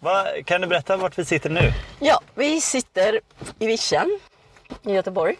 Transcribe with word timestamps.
Va, 0.00 0.26
kan 0.44 0.60
du 0.60 0.66
berätta 0.66 0.96
vart 0.96 1.18
vi 1.18 1.24
sitter 1.24 1.50
nu? 1.50 1.72
Ja, 2.00 2.20
vi 2.34 2.60
sitter 2.60 3.20
i 3.58 3.66
Vischan 3.66 4.18
i 4.82 4.92
Göteborg 4.92 5.36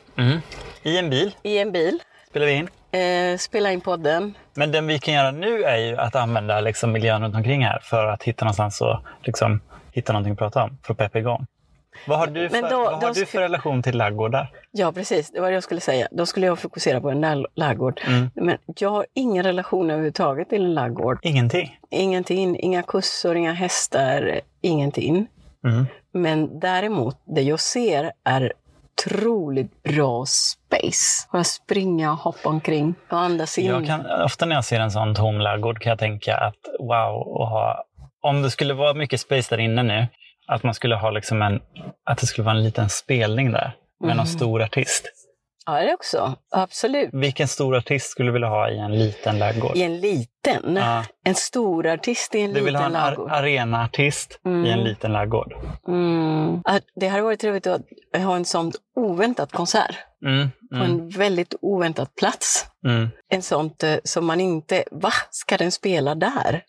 I 0.83 0.99
en 0.99 1.11
bil 1.11 1.35
i 1.43 1.59
en 1.59 1.73
bil. 1.73 1.99
spelar 2.29 2.47
vi 2.47 2.53
in. 2.53 2.69
Eh, 2.93 3.39
spelar 3.39 3.71
in 3.71 3.81
podden. 3.81 4.35
Men 4.55 4.73
det 4.73 4.81
vi 4.81 4.99
kan 4.99 5.15
göra 5.15 5.31
nu 5.31 5.63
är 5.65 5.77
ju 5.77 5.97
att 5.97 6.15
använda 6.17 6.61
liksom 6.61 6.93
miljön 6.93 7.23
runt 7.23 7.35
omkring 7.35 7.65
här 7.65 7.79
för 7.83 8.07
att 8.07 8.23
hitta 8.23 8.45
någonstans 8.45 8.81
och 8.81 9.01
liksom, 9.23 9.61
hitta 9.93 10.13
någonting 10.13 10.33
att 10.33 10.39
prata 10.39 10.63
om 10.65 10.79
för 10.87 10.93
att 10.95 10.99
peppa 10.99 11.19
igång. 11.19 11.47
Vad 12.07 12.19
har 12.19 12.27
du 12.27 12.49
för, 12.49 12.61
Men 12.61 12.71
då- 12.71 12.85
vad 12.85 13.03
har 13.03 13.15
du 13.15 13.27
för 13.27 13.39
relation 13.41 13.83
till 13.83 13.97
ladugårdar? 13.99 14.51
Ja, 14.71 14.93
precis. 14.93 15.31
Det 15.31 15.41
var 15.41 15.49
det 15.49 15.55
jag 15.55 15.63
skulle 15.63 15.81
säga. 15.81 16.09
Då 16.11 16.27
skulle 16.27 16.47
jag 16.47 16.59
fokusera 16.59 17.01
på 17.01 17.11
en 17.11 17.47
ladugård. 17.55 18.01
Mm. 18.07 18.31
Men 18.35 18.57
jag 18.79 18.91
har 18.91 19.07
ingen 19.15 19.43
relation 19.43 19.91
överhuvudtaget 19.91 20.49
till 20.49 20.65
en 20.65 20.75
ladugård. 20.75 21.19
Ingenting. 21.23 21.79
Ingenting. 21.91 22.61
Inga 22.61 22.83
kossor, 22.83 23.37
inga 23.37 23.53
hästar, 23.53 24.41
ingenting. 24.63 25.27
Mm. 25.67 25.87
Men 26.13 26.61
däremot, 26.61 27.17
det 27.37 27.43
jag 27.43 27.61
ser 27.61 28.13
är 28.25 28.53
otroligt 29.07 29.83
bra 29.83 30.25
space. 30.27 31.29
Bara 31.33 31.45
springa 31.45 32.13
och 32.13 32.19
hoppa 32.19 32.49
omkring 32.49 32.95
och 33.11 33.19
andas 33.19 33.59
in. 33.59 33.87
Kan, 33.87 34.23
ofta 34.25 34.47
när 34.47 34.55
jag 34.55 34.65
ser 34.65 34.81
en 34.81 34.91
sån 34.91 35.15
tom 35.15 35.41
ladugård 35.41 35.81
kan 35.81 35.91
jag 35.91 35.99
tänka 35.99 36.37
att 36.37 36.57
wow, 36.79 37.15
och 37.27 37.47
ha, 37.47 37.85
om 38.23 38.43
det 38.43 38.51
skulle 38.51 38.75
vara 38.75 38.95
mycket 38.95 39.21
space 39.21 39.57
där 39.57 39.63
inne 39.63 39.83
nu, 39.83 40.07
att 40.51 40.63
man 40.63 40.75
skulle 40.75 40.95
ha 40.95 41.11
liksom 41.11 41.43
en, 41.43 41.61
att 42.05 42.19
det 42.19 42.27
skulle 42.27 42.45
vara 42.45 42.57
en 42.57 42.65
liten 42.65 42.89
spelning 42.89 43.53
där 43.53 43.73
med 44.01 44.09
någon 44.17 44.27
Mm. 44.27 44.39
stor 44.39 44.63
artist. 44.63 45.05
Ja, 45.67 45.73
det 45.81 45.95
också. 45.95 46.35
Absolut. 46.51 47.11
Vilken 47.13 47.49
stor 47.49 47.77
artist 47.77 48.11
skulle 48.11 48.29
du 48.29 48.33
vilja 48.33 48.49
ha 48.49 48.71
i 48.71 48.79
en 48.79 48.99
liten 48.99 49.39
ladugård? 49.39 49.77
I 49.77 49.83
en 49.83 50.01
liten. 50.01 50.77
Ja. 50.77 51.05
En 51.25 51.35
stor 51.35 51.87
artist 51.87 52.35
i 52.35 52.41
en 52.41 52.53
Du 52.53 52.61
vill 52.65 52.77
ha 52.77 52.89
liten 52.89 52.97
en 53.03 53.03
ar- 53.03 53.31
arenaartist 53.31 54.33
i 54.45 54.49
en 54.49 54.65
Mm. 54.67 54.79
liten 54.81 55.13
ladugård. 55.13 55.53
Mm. 55.89 56.63
Det 56.97 57.09
hade 57.09 57.23
varit 57.23 57.41
trevligt 57.41 57.67
att 57.67 57.81
ha 58.17 58.37
en 58.37 58.45
sån 58.45 58.73
oväntad 58.97 59.53
konsert 59.53 59.97
Mm, 60.27 60.49
på 60.71 60.77
mm, 60.77 60.91
en 60.91 61.09
väldigt 61.09 61.55
oväntad 61.61 62.15
plats. 62.15 62.67
mm, 62.87 63.09
En 63.29 63.43
sånt 63.43 63.83
eh, 63.83 63.97
som 64.05 64.27
man 64.27 64.41
inte, 64.41 64.85
va, 64.91 65.13
ska 65.31 65.57
den 65.57 65.73
spela 65.73 66.15
där? 66.15 66.65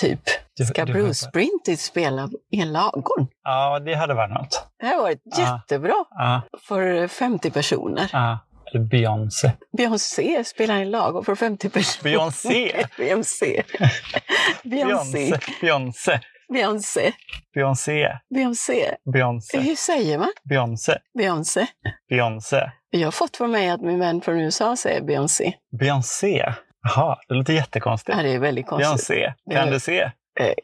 Typ. 0.00 0.20
Du- 0.56 0.64
Ska 0.64 0.84
du 0.84 0.92
Bruce 0.92 1.06
hör- 1.06 1.12
Springsteen 1.12 1.76
spela 1.76 2.30
i 2.52 2.60
en 2.60 2.72
ladugård? 2.72 3.26
Ja, 3.44 3.78
det 3.78 3.94
hade 3.94 4.14
varit 4.14 4.30
något. 4.34 4.66
Det 4.80 4.86
hade 4.86 5.02
varit 5.02 5.22
Ja. 5.24 5.40
jättebra 5.70 5.94
Ja, 6.10 6.42
för 6.68 7.08
50 7.08 7.50
personer. 7.50 8.10
ja. 8.12 8.38
Eller 8.74 8.84
Beyoncé. 8.84 9.52
Beyoncé 9.76 10.44
spelar 10.44 10.78
i 10.78 10.82
en 10.82 10.90
ladugård 10.90 11.26
för 11.26 11.34
50 11.34 11.68
personer. 11.68 12.04
Beyoncé? 12.04 12.86
Beyoncé. 12.96 13.62
Beyoncé. 14.64 15.32
Beyoncé. 15.60 16.20
Beyoncé. 16.52 17.12
Beyoncé. 17.54 18.18
Beyoncé. 18.34 18.94
Beyoncé. 19.12 19.60
Hur 19.60 19.76
säger 19.76 20.18
man? 20.18 20.32
Beyoncé. 20.44 20.98
Beyoncé. 21.18 21.66
Beyoncé. 22.08 22.70
Jag 22.90 23.06
har 23.06 23.10
fått 23.12 23.36
för 23.36 23.46
mig 23.46 23.68
att 23.70 23.80
min 23.80 23.98
vän 23.98 24.20
från 24.20 24.40
USA 24.40 24.76
säger 24.76 25.02
Beyoncé. 25.02 25.52
Beyoncé. 25.80 26.54
Jaha, 26.82 27.18
det 27.28 27.34
låter 27.34 27.52
jättekonstigt. 27.52 28.16
Ja, 28.18 28.22
det 28.22 28.28
är 28.34 28.38
väldigt 28.38 28.66
konstigt. 28.66 28.86
Beyoncé. 28.88 29.34
Det 29.46 29.54
Kan 29.54 29.68
är- 29.68 29.72
du 29.72 29.80
se? 29.80 30.10
Det, 30.38 30.54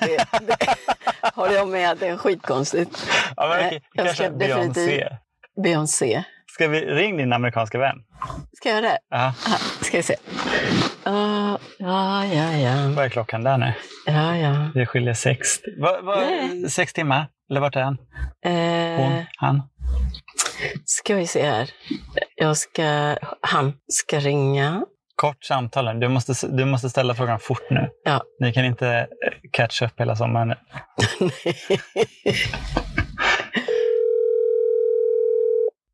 det, 0.00 0.26
håller 1.34 1.54
jag 1.54 1.68
med 1.68 1.98
det 1.98 2.08
är 2.08 2.16
skitkonstigt. 2.16 3.06
Ja, 3.36 3.48
men 3.48 3.66
okej. 3.66 3.82
jag 3.94 4.06
Kanske 4.06 4.24
ska 4.24 4.32
Beyoncé. 4.36 5.08
Beyoncé. 5.64 6.24
Ska 6.54 6.68
vi 6.68 6.80
ring 6.80 7.16
din 7.16 7.32
amerikanska 7.32 7.78
vän? 7.78 7.96
Ska 8.56 8.68
jag 8.68 8.76
göra 8.82 8.92
det? 8.92 8.98
Ja. 9.10 9.16
Aha, 9.16 9.56
ska 9.82 9.96
vi 9.96 10.02
se. 10.02 10.16
Uh, 11.06 11.56
ja, 11.78 12.24
ja, 12.26 12.52
ja. 12.56 12.92
Vad 12.96 13.04
är 13.04 13.08
klockan 13.08 13.44
där 13.44 13.58
nu? 13.58 13.72
ja, 14.06 14.36
ja. 14.36 14.70
Det 14.74 14.86
skiljer 14.86 15.14
sex, 15.14 15.48
va, 15.80 16.00
va, 16.02 16.22
sex 16.68 16.92
timmar. 16.92 17.26
Eller 17.50 17.60
vart 17.60 17.76
är 17.76 17.82
han? 17.82 17.96
Hon? 18.44 19.12
Eh, 19.12 19.22
Han? 19.38 19.62
ska 20.84 21.14
vi 21.14 21.26
se 21.26 21.46
här. 21.46 21.70
Jag 22.36 22.56
ska, 22.56 23.16
han 23.40 23.72
ska 23.92 24.18
ringa. 24.20 24.82
Kort 25.16 25.44
samtal. 25.44 26.00
Du 26.00 26.08
måste, 26.08 26.46
du 26.46 26.64
måste 26.64 26.90
ställa 26.90 27.14
frågan 27.14 27.38
fort 27.40 27.70
nu. 27.70 27.88
Ja. 28.04 28.22
Ni 28.40 28.52
kan 28.52 28.64
inte 28.64 28.88
eh, 28.88 29.06
catch 29.52 29.82
up 29.82 30.00
hela 30.00 30.16
sommaren. 30.16 30.48
nu. 30.48 30.54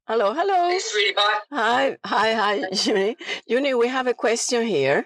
hello, 0.09 0.33
hello. 0.33 0.79
Sweetie 0.81 1.15
pie. 1.15 1.41
Hi, 1.51 1.97
hi, 2.05 2.35
hi, 2.35 2.69
Juni. 2.73 3.17
Juni, 3.47 3.75
we 3.75 3.89
have 3.89 4.11
a 4.11 4.15
question 4.15 4.63
here. 4.67 5.05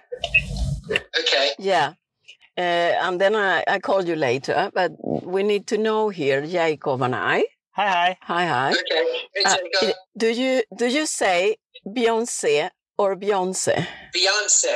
Okay. 0.90 1.50
Yeah. 1.58 1.92
Uh, 2.56 3.06
and 3.08 3.20
then 3.20 3.34
I, 3.34 3.64
I 3.66 3.78
call 3.80 4.04
you 4.04 4.14
later, 4.16 4.70
but 4.74 4.92
we 5.02 5.42
need 5.42 5.66
to 5.68 5.76
know 5.76 6.08
here, 6.08 6.46
Jacob 6.46 7.02
and 7.02 7.14
I. 7.14 7.44
Hej, 7.76 7.88
hej! 7.88 8.16
Hi, 8.20 8.46
hi. 8.46 8.70
Okay. 8.70 9.04
Hey, 9.34 9.44
Uh, 9.44 9.92
do 10.16 10.28
you 10.28 10.62
do 10.78 10.86
you 10.86 11.06
say 11.06 11.56
Beyonce 11.86 12.70
or 12.98 13.16
Beyonce? 13.16 13.86
Beyonce. 14.14 14.74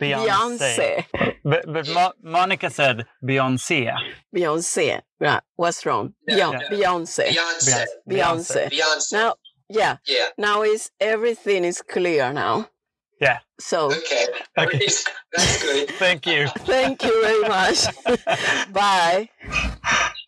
Beyonce. 0.00 1.04
But, 1.44 1.64
but 1.72 1.88
Mo- 1.88 2.12
Monica 2.22 2.70
said 2.70 3.06
Beyoncé. 3.24 3.92
Beyonce. 4.34 5.00
Right. 5.20 5.42
What's 5.56 5.84
wrong? 5.86 6.14
Yeah, 6.26 6.36
Beyon- 6.36 6.60
yeah. 6.60 6.68
Beyonce. 6.70 7.28
Beyonce. 7.28 7.84
Beyonce. 8.08 8.70
Beyonce. 8.70 9.12
Now, 9.12 9.34
yeah. 9.68 9.96
Yeah. 10.06 10.26
Now 10.38 10.62
is 10.62 10.90
everything 11.00 11.64
is 11.64 11.82
clear 11.82 12.32
now. 12.32 12.68
Yeah, 13.20 13.40
So 13.58 13.86
Okay. 13.86 14.26
Okay. 14.56 14.86
That's 15.36 15.60
good. 15.62 15.88
thank 15.98 16.24
you. 16.24 16.46
thank 16.58 17.02
you 17.02 17.20
very 17.20 17.48
much. 17.48 17.84
Bye. 18.72 19.28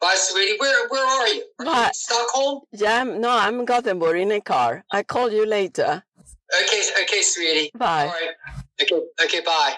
Bye, 0.00 0.14
sweetie. 0.16 0.56
Where 0.58 0.88
Where 0.88 1.06
are 1.06 1.28
you? 1.28 1.44
Are 1.60 1.64
you 1.66 1.70
Bye. 1.70 1.90
Stockholm? 1.92 2.62
Yeah, 2.72 3.02
I'm, 3.02 3.20
no, 3.20 3.30
I'm 3.30 3.60
in 3.60 3.64
Gothenburg 3.64 4.16
in 4.16 4.32
a 4.32 4.40
car. 4.40 4.82
I 4.90 5.04
call 5.04 5.30
you 5.30 5.46
later. 5.46 6.02
Okay. 6.64 6.82
Okay, 7.04 7.22
sweetie. 7.22 7.70
Bye. 7.78 8.04
Right. 8.04 8.34
Okay. 8.82 8.98
Okay. 9.26 9.40
Bye. 9.40 9.74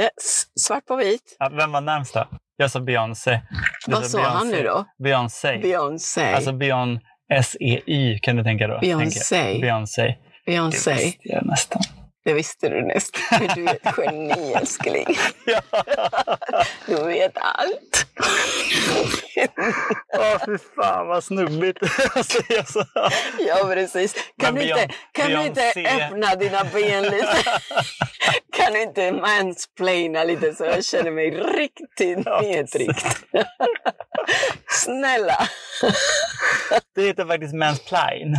Yes, 0.00 0.46
svart 0.60 0.86
på 0.86 0.96
vit. 0.96 1.36
Ja, 1.38 1.48
vem 1.48 1.72
var 1.72 1.80
närmst 1.80 2.14
då? 2.14 2.28
Jag 2.56 2.70
sa 2.70 2.80
Beyoncé. 2.80 3.40
Vad 3.86 4.06
sa 4.06 4.22
han 4.22 4.48
nu 4.48 4.62
då? 4.62 4.84
Beyoncé. 5.04 5.58
Beyoncé. 5.58 6.32
Alltså 6.32 6.52
Beyon 6.52 7.00
S-E-Y 7.32 8.18
kan 8.18 8.36
du 8.36 8.44
tänka 8.44 8.66
då? 8.66 8.78
Beyoncé. 8.80 9.36
jag. 9.52 9.60
Beyoncé. 9.60 10.02
Det 10.02 10.16
Beyoncé. 10.46 10.94
visste 10.94 11.18
jag 11.22 11.46
nästan. 11.46 11.82
Det 12.26 12.32
visste 12.32 12.68
du 12.68 12.82
nästan. 12.82 13.48
Du 13.54 13.64
är 13.64 13.74
ett 13.74 13.94
geni, 13.98 14.52
älskling. 14.56 15.06
Ja. 15.44 15.60
Du 16.86 17.04
vet 17.04 17.36
allt. 17.36 18.06
Åh, 20.18 20.38
fy 20.46 20.58
fan 20.76 21.06
vad 21.06 21.24
snubbigt 21.24 21.78
att 22.14 22.26
säga 22.26 22.64
så. 22.64 22.84
Ja, 23.38 23.68
precis. 23.72 24.14
Kan, 24.40 24.54
Men 24.54 24.54
du 24.54 24.62
inte, 24.62 24.94
kan 25.12 25.30
du 25.30 25.46
inte 25.46 25.72
öppna 25.76 26.34
dina 26.34 26.64
ben 26.64 27.04
lite? 27.04 27.36
Kan 28.56 28.72
du 28.72 28.82
inte 28.82 29.12
mansplaina 29.12 30.24
lite 30.24 30.54
så 30.54 30.64
jag 30.64 30.84
känner 30.84 31.10
mig 31.10 31.30
riktigt 31.30 32.18
Ja, 32.24 32.40
nedtryckt? 32.40 33.06
Snälla. 34.70 35.48
Det 36.94 37.02
heter 37.02 37.26
faktiskt 37.26 37.54
mansplain. 37.54 38.36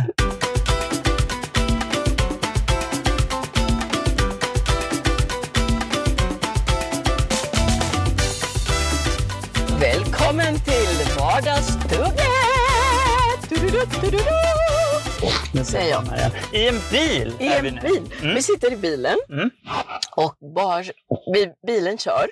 Du-du-du-du-du-du. 13.48 14.18
Nu 15.54 15.64
Säger 15.64 15.90
jag. 15.90 16.04
I 16.52 16.68
en 16.68 16.80
bil 16.90 17.34
I 17.40 17.48
är 17.48 17.58
en 17.64 17.74
bil. 17.82 18.12
Mm. 18.22 18.34
Vi 18.34 18.42
sitter 18.42 18.72
i 18.72 18.76
bilen 18.76 19.16
Mm. 19.30 19.50
och 20.16 20.34
bara, 20.54 20.82
vi, 21.34 21.52
bilen 21.66 21.98
kör. 21.98 22.26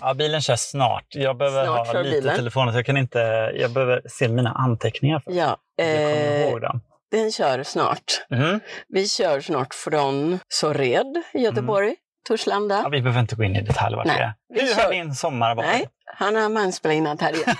Ja, 0.00 0.14
bilen 0.14 0.40
kör 0.40 0.56
snart. 0.56 1.04
Jag 1.08 1.36
behöver 1.38 1.64
Snart 1.64 1.86
ha 1.86 2.02
lite 2.02 2.10
bilen. 2.20 2.36
telefon 2.36 2.72
så 2.72 2.78
jag 2.78 2.86
kan 2.86 2.96
inte... 2.96 3.18
Jag 3.54 3.70
behöver 3.70 4.02
se 4.08 4.28
mina 4.28 4.50
anteckningar 4.50 5.20
för 5.20 5.32
Ja, 5.32 5.56
jag 5.76 5.86
kommer 5.86 6.36
eh, 6.36 6.48
ihåg 6.48 6.60
dem. 6.60 6.80
den 7.10 7.32
kör 7.32 7.62
snart. 7.62 8.24
Mhm. 8.30 8.60
Vi 8.88 9.08
kör 9.08 9.40
snart 9.40 9.74
från 9.74 10.38
Såred 10.48 11.22
i 11.34 11.38
Göteborg, 11.38 11.94
Torslanda. 12.28 12.80
Ja, 12.82 12.88
vi 12.88 13.00
behöver 13.02 13.20
inte 13.20 13.36
gå 13.36 13.44
in 13.44 13.56
i 13.56 13.62
detalj 13.62 13.96
vart 13.96 14.06
Nej, 14.06 14.16
vi 14.16 14.22
är. 14.22 14.34
vi 14.64 14.68
Hur 14.68 14.74
kör. 14.74 14.82
har 14.84 14.90
din 14.92 15.14
sommar 15.14 15.54
varit? 15.54 15.66
Nej, 15.72 15.88
han 16.16 16.36
har 16.36 16.48
mansplainat 16.48 17.20
här 17.20 17.32
igen. 17.34 17.56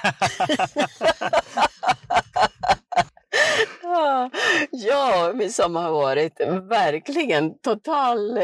Ja, 3.83 4.31
Ja, 4.71 5.33
midsommar 5.35 5.83
har 5.83 5.91
varit 5.93 6.41
verkligen 6.71 7.59
total... 7.59 8.39
Eh, 8.39 8.43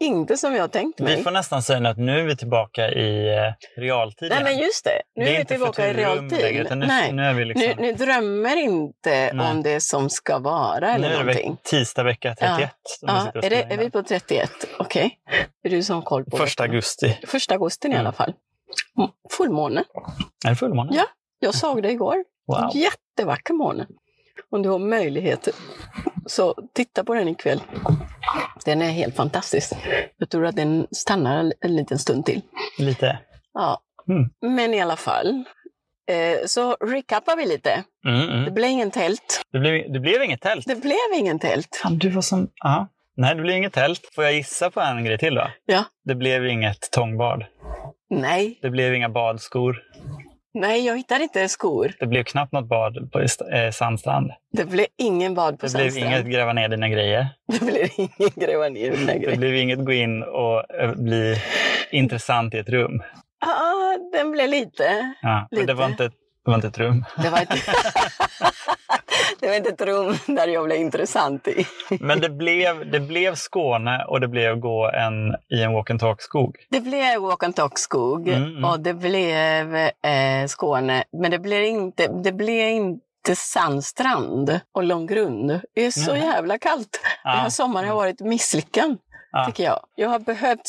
inte 0.00 0.36
som 0.36 0.54
jag 0.54 0.72
tänkt 0.72 1.00
mig. 1.00 1.16
Vi 1.16 1.22
får 1.22 1.30
nästan 1.30 1.62
säga 1.62 1.80
nu 1.80 1.88
att 1.88 1.96
nu 1.98 2.18
är 2.20 2.22
vi 2.24 2.36
tillbaka 2.36 2.88
i 2.88 3.28
eh, 3.36 3.80
realtid 3.80 4.30
Nej, 4.30 4.44
men 4.44 4.58
just 4.58 4.84
det. 4.84 5.02
Nu 5.14 5.24
det 5.24 5.30
är 5.30 5.34
vi 5.34 5.40
inte 5.40 5.54
tillbaka 5.54 5.88
i 5.88 5.92
realtid. 5.94 6.40
längre, 6.40 6.74
nu, 6.74 6.86
Nej. 6.86 7.12
nu 7.12 7.22
är 7.22 7.34
vi 7.34 7.44
liksom... 7.44 7.66
Nu, 7.68 7.74
nu 7.82 7.92
drömmer 7.92 8.56
inte 8.56 9.30
Nej. 9.32 9.50
om 9.50 9.62
det 9.62 9.80
som 9.80 10.10
ska 10.10 10.38
vara 10.38 10.80
nu 10.80 10.86
eller 10.86 11.06
är 11.08 11.12
det 11.12 11.18
någonting. 11.18 11.56
tisdag 11.62 12.02
vecka 12.02 12.34
31. 12.34 12.70
som 12.84 13.06
vi 13.06 13.12
Ja, 13.14 13.30
och 13.38 13.44
är, 13.44 13.50
det, 13.50 13.62
är 13.62 13.76
vi 13.78 13.90
på 13.90 14.02
31? 14.02 14.50
Okej. 14.78 15.18
Är 15.62 15.70
du 15.70 15.82
som 15.82 16.02
koll 16.02 16.24
på 16.24 16.36
Första 16.36 16.62
augusti. 16.62 17.18
Första 17.26 17.54
augusti 17.54 17.88
i 17.88 17.90
Mm. 17.90 18.00
alla 18.00 18.12
fall. 18.12 18.32
Fullmåne. 19.30 19.84
Är 20.46 20.50
det 20.50 20.56
fullmåne? 20.56 20.90
Ja. 20.94 21.04
Jag 21.38 21.54
såg 21.54 21.82
det 21.82 21.90
igår. 21.90 22.24
Wow. 22.46 22.70
Jättevacker 22.74 23.54
måne. 23.54 23.86
Om 24.50 24.62
du 24.62 24.68
har 24.68 24.78
möjlighet 24.78 25.48
så 26.26 26.54
titta 26.74 27.04
på 27.04 27.14
den 27.14 27.28
ikväll. 27.28 27.62
Den 28.64 28.82
är 28.82 28.90
helt 28.90 29.16
fantastisk. 29.16 29.72
Jag 30.16 30.30
tror 30.30 30.46
att 30.46 30.56
den 30.56 30.86
stannar 30.90 31.36
en- 31.38 31.52
en 31.60 31.76
liten 31.76 31.98
stund 31.98 32.26
till. 32.26 32.40
Lite. 32.78 33.18
Ja. 33.54 33.80
Mm. 34.08 34.56
Men 34.56 34.74
i 34.74 34.80
alla 34.80 34.96
fall. 34.96 35.44
Eh, 36.10 36.46
så 36.46 36.72
recappar 36.74 37.36
vi 37.36 37.46
lite. 37.46 37.84
Mm, 38.08 38.26
Det 38.26 38.32
mm. 38.34 38.54
blev 38.54 38.70
ingen 38.70 38.90
tält. 38.90 39.42
Det, 39.52 39.58
blev, 39.58 39.92
det 39.92 40.00
blev 40.00 40.22
inget 40.22 40.40
tält. 40.40 40.66
Det 40.66 40.76
blev 40.76 40.96
ingen 41.18 41.38
tält. 41.38 41.76
Fan, 41.82 41.98
du 41.98 42.08
var 42.10 42.22
som... 42.22 42.48
Aha. 42.64 42.88
Nej, 43.20 43.34
det 43.34 43.42
blev 43.42 43.56
inget 43.56 43.72
tält. 43.72 44.00
Får 44.14 44.24
jag 44.24 44.32
gissa 44.32 44.70
på 44.70 44.80
en 44.80 45.04
grej 45.04 45.18
till 45.18 45.34
då? 45.34 45.50
Ja. 45.66 45.84
Det 46.04 46.14
blev 46.14 46.46
inget 46.46 46.90
tångbad. 46.92 47.44
Nej, 48.10 48.58
Det 48.62 48.70
blev 48.70 48.94
inga 48.94 49.08
badskor. 49.08 49.82
nej, 50.54 50.86
jag 50.86 50.96
hittade 50.96 51.22
inte 51.22 51.48
skor. 51.48 51.92
Det 52.00 52.06
blev 52.06 52.24
knappt 52.24 52.52
något 52.52 52.68
bad 52.68 53.12
på 53.12 53.20
eh, 53.52 53.70
sandstrand. 53.70 54.30
Det 54.52 54.64
blev 54.64 54.86
ingen 54.98 55.34
bad 55.34 55.58
på 55.60 55.66
Det 55.66 55.72
blev 55.72 55.82
sandstrand. 55.90 56.14
inget 56.14 56.26
gräva 56.32 56.52
ner 56.52 56.68
dina 56.68 56.88
grejer. 56.88 57.26
Det 57.52 57.64
blev 57.66 57.88
ingen 57.96 58.30
gräva 58.36 58.68
ner 58.68 58.90
Det 58.90 59.18
grejer. 59.18 59.36
blev 59.36 59.56
inget 59.56 59.84
gå 59.84 59.92
in 59.92 60.22
och 60.22 60.74
eh, 60.74 60.94
bli 60.94 61.36
intressant 61.90 62.54
i 62.54 62.58
ett 62.58 62.68
rum. 62.68 63.02
Ah, 63.46 63.98
den 64.12 64.30
blev 64.32 64.48
lite. 64.48 65.14
Ja, 65.22 65.48
men 65.50 65.66
det, 65.66 65.74
var 65.74 65.88
Lite. 65.88 66.04
inte, 66.04 66.16
det 66.48 66.50
var 66.50 66.54
inte 66.56 66.68
ett 66.68 66.78
rum. 66.78 67.04
Det 67.22 67.30
var, 67.30 67.38
ett... 67.42 67.48
det 69.40 69.46
var 69.48 69.54
inte 69.54 69.70
ett 69.70 69.80
rum 69.82 70.16
där 70.26 70.48
jag 70.48 70.64
blev 70.64 70.78
intressant 70.80 71.48
i. 71.48 71.66
Men 72.00 72.20
det 72.20 72.30
blev, 72.30 72.90
det 72.90 73.00
blev 73.00 73.34
Skåne 73.34 74.04
och 74.08 74.20
det 74.20 74.28
blev 74.28 74.56
gå 74.56 74.90
en, 74.90 75.34
i 75.58 75.62
en 75.62 75.72
walk 75.72 75.90
and 75.90 76.00
talk-skog. 76.00 76.56
Det 76.70 76.80
blev 76.80 77.20
walk 77.22 77.42
and 77.42 77.56
talk 77.56 77.78
skog 77.78 78.28
Mm, 78.28 78.42
mm. 78.42 78.64
och 78.64 78.80
det 78.80 78.94
blev 78.94 79.74
eh, 79.76 80.46
Skåne. 80.48 81.04
Men 81.12 81.30
det 81.30 81.38
blev 81.38 81.64
inte, 81.64 82.06
det 82.24 82.32
blev 82.32 82.68
inte 82.68 83.36
sandstrand 83.36 84.60
och 84.74 84.82
lång 84.82 85.06
grund. 85.06 85.60
Det 85.74 85.86
är 85.86 85.90
så 85.90 86.16
jävla 86.16 86.58
kallt. 86.58 87.00
Den 87.24 87.32
här 87.32 87.44
Ja. 87.44 87.50
sommaren 87.50 87.88
har 87.88 87.96
varit 87.96 88.20
misslyckad, 88.20 88.96
Ja. 89.32 89.44
tycker 89.46 89.64
jag. 89.64 89.80
Jag 89.94 90.08
har 90.08 90.18
behövt 90.18 90.66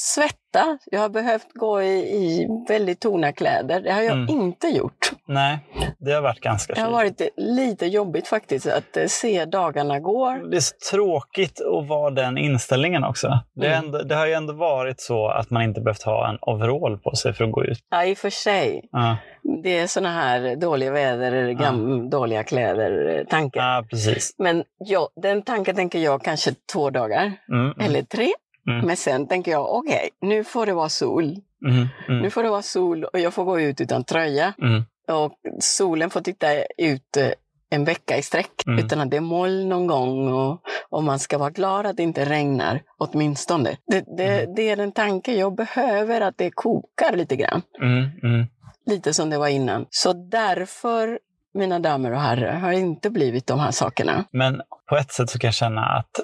svetta. 0.54 0.78
Jag 0.86 1.00
har 1.00 1.10
behövt 1.10 1.54
gå 1.54 1.82
i, 1.82 1.98
i 2.00 2.48
väldigt 2.68 3.00
tunga 3.00 3.34
kläder. 3.34 3.82
Det 3.82 3.92
har 3.92 4.02
jag 4.02 4.18
Mm. 4.18 4.30
inte 4.30 4.68
gjort. 4.68 5.12
Nej, 5.28 5.60
det 6.00 6.12
har 6.12 6.22
varit 6.22 6.40
ganska 6.40 6.74
Det 6.74 6.82
har 6.82 6.92
varit 6.92 7.22
lite 7.38 7.86
jobbigt 7.86 8.28
faktiskt 8.28 8.68
att 8.68 8.98
eh, 8.98 9.06
se 9.08 9.46
dagarna 9.46 10.00
går. 10.00 10.50
Det 10.52 10.58
är 10.58 10.62
så 10.62 10.76
tråkigt 10.92 11.62
att 11.62 11.88
vara 11.88 12.10
den 12.12 12.38
inställningen 12.38 13.04
också. 13.04 13.40
Det, 13.56 13.68
Mm. 13.68 13.86
ändå, 13.86 13.98
det 14.04 14.16
har 14.16 14.26
ju 14.28 14.34
ändå 14.34 14.54
varit 14.54 15.02
så 15.02 15.28
att 15.28 15.50
man 15.50 15.62
inte 15.64 15.82
behövt 15.82 16.04
ha 16.04 16.30
en 16.30 16.38
overall 16.42 16.98
på 16.98 17.16
sig 17.16 17.34
för 17.34 17.44
att 17.46 17.52
gå 17.52 17.64
ut. 17.66 17.80
Ja, 17.90 18.06
i 18.06 18.14
och 18.14 18.18
för 18.18 18.30
sig. 18.30 18.90
Ja, 18.92 19.18
Det 19.64 19.78
är 19.80 19.88
såna 19.88 20.10
här 20.12 20.56
dåliga 20.56 20.92
väder, 20.92 21.52
gam, 21.52 22.10
dåliga 22.10 22.44
kläder, 22.44 23.26
eh, 23.32 23.48
ja 23.54 23.86
precis. 23.90 24.36
Men 24.38 24.64
ja, 24.78 25.10
den 25.16 25.42
tanken 25.42 25.76
tänker 25.76 26.00
jag 26.00 26.24
kanske 26.24 26.52
två 26.74 26.90
dagar 26.90 27.32
Mm, 27.50 27.66
mm, 27.66 27.74
eller 27.80 28.02
tre. 28.02 28.28
Mm. 28.68 28.86
Men 28.86 28.98
sen 28.98 29.28
tänker 29.28 29.52
jag, 29.52 29.74
okej, 29.76 30.10
nu 30.22 30.44
får 30.44 30.66
det 30.66 30.74
vara 30.74 30.90
sol. 30.90 31.24
mm, 31.66 31.88
Nu 32.08 32.18
mm, 32.18 32.32
får 32.32 32.44
det 32.44 32.50
vara 32.50 32.62
sol 32.62 33.04
och 33.04 33.20
jag 33.20 33.34
får 33.34 33.44
gå 33.46 33.60
ut 33.60 33.82
utan 33.82 34.04
tröja. 34.04 34.54
mm, 34.62 34.84
Och 35.12 35.34
solen 35.60 36.10
får 36.10 36.22
titta 36.22 36.48
ut 36.78 37.18
eh, 37.18 37.30
en 37.72 37.86
vecka 37.86 38.18
i 38.18 38.22
sträck 38.22 38.52
Mm. 38.68 38.86
utan 38.86 39.00
att 39.00 39.12
det 39.12 39.18
är 39.18 39.22
moln 39.22 39.70
någon 39.70 39.88
gång 39.88 40.34
och, 40.34 40.62
och 40.90 41.04
man 41.04 41.20
ska 41.20 41.38
vara 41.38 41.50
glad 41.50 41.86
att 41.86 41.98
det 41.98 42.04
inte 42.04 42.26
regnar, 42.26 42.82
åtminstone. 42.98 43.78
Det, 43.88 44.06
det, 44.18 44.40
Mm. 44.42 44.56
det 44.56 44.70
är 44.70 44.76
den 44.76 44.92
tanke 44.92 45.34
jag 45.36 45.56
behöver, 45.56 46.22
att 46.22 46.38
det 46.38 46.52
kokar 46.52 47.16
lite 47.18 47.36
grann. 47.36 47.62
Lite 48.86 49.14
som 49.14 49.30
det 49.30 49.38
var 49.38 49.48
innan. 49.48 49.86
Så 49.90 50.14
därför, 50.14 51.20
mina 51.54 51.80
damer 51.80 52.12
och 52.12 52.20
herrar, 52.22 52.54
har 52.54 52.72
inte 52.72 53.10
blivit 53.10 53.48
de 53.48 53.60
här 53.60 53.72
sakerna. 53.72 54.26
Men 54.32 54.62
på 54.90 54.96
ett 54.98 55.12
sätt 55.12 55.30
så 55.30 55.40
kan 55.40 55.48
jag 55.48 55.54
känna 55.56 55.82
att 55.82 56.20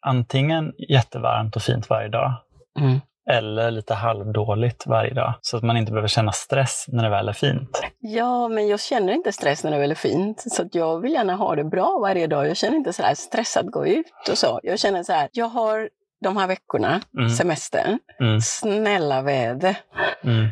antingen 0.00 0.72
jättevarmt 0.88 1.56
och 1.56 1.62
fint 1.62 1.90
varje 1.90 2.08
dag 2.08 2.32
Mm. 2.80 3.00
eller 3.30 3.70
lite 3.70 3.94
halvdåligt 3.94 4.86
varje 4.86 5.14
dag. 5.14 5.34
Så 5.40 5.56
att 5.56 5.62
man 5.62 5.76
inte 5.76 5.92
behöver 5.92 6.08
känna 6.08 6.32
stress 6.32 6.84
när 6.88 7.02
det 7.04 7.10
väl 7.10 7.28
är 7.28 7.32
fint. 7.32 7.82
Ja, 7.98 8.48
men 8.48 8.68
jag 8.68 8.80
känner 8.80 9.12
inte 9.12 9.32
stress 9.32 9.64
när 9.64 9.70
det 9.70 9.76
är 9.76 9.80
väldigt 9.80 9.98
fint. 9.98 10.44
Så 10.46 10.62
att 10.62 10.74
jag 10.74 11.00
vill 11.00 11.12
gärna 11.12 11.34
ha 11.34 11.54
det 11.56 11.64
bra 11.64 11.98
varje 12.02 12.26
dag. 12.26 12.48
Jag 12.48 12.56
känner 12.56 12.76
inte 12.76 12.92
så 12.92 13.02
här 13.02 13.14
stress 13.14 13.56
att 13.56 13.66
gå 13.66 13.86
ut 13.86 14.28
och 14.30 14.38
så. 14.38 14.60
Jag 14.62 14.78
känner 14.78 15.02
så 15.02 15.12
här, 15.12 15.28
jag 15.32 15.46
har 15.48 15.88
de 16.24 16.36
här 16.36 16.46
veckorna, 16.46 17.00
Mm. 17.18 17.30
semestern, 17.30 17.98
Mm, 18.20 18.40
snälla 18.40 19.22
väder. 19.22 19.76
mm, 20.24 20.48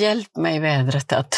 Hjälp 0.00 0.36
mig 0.36 0.60
vädret 0.60 1.12
att 1.12 1.34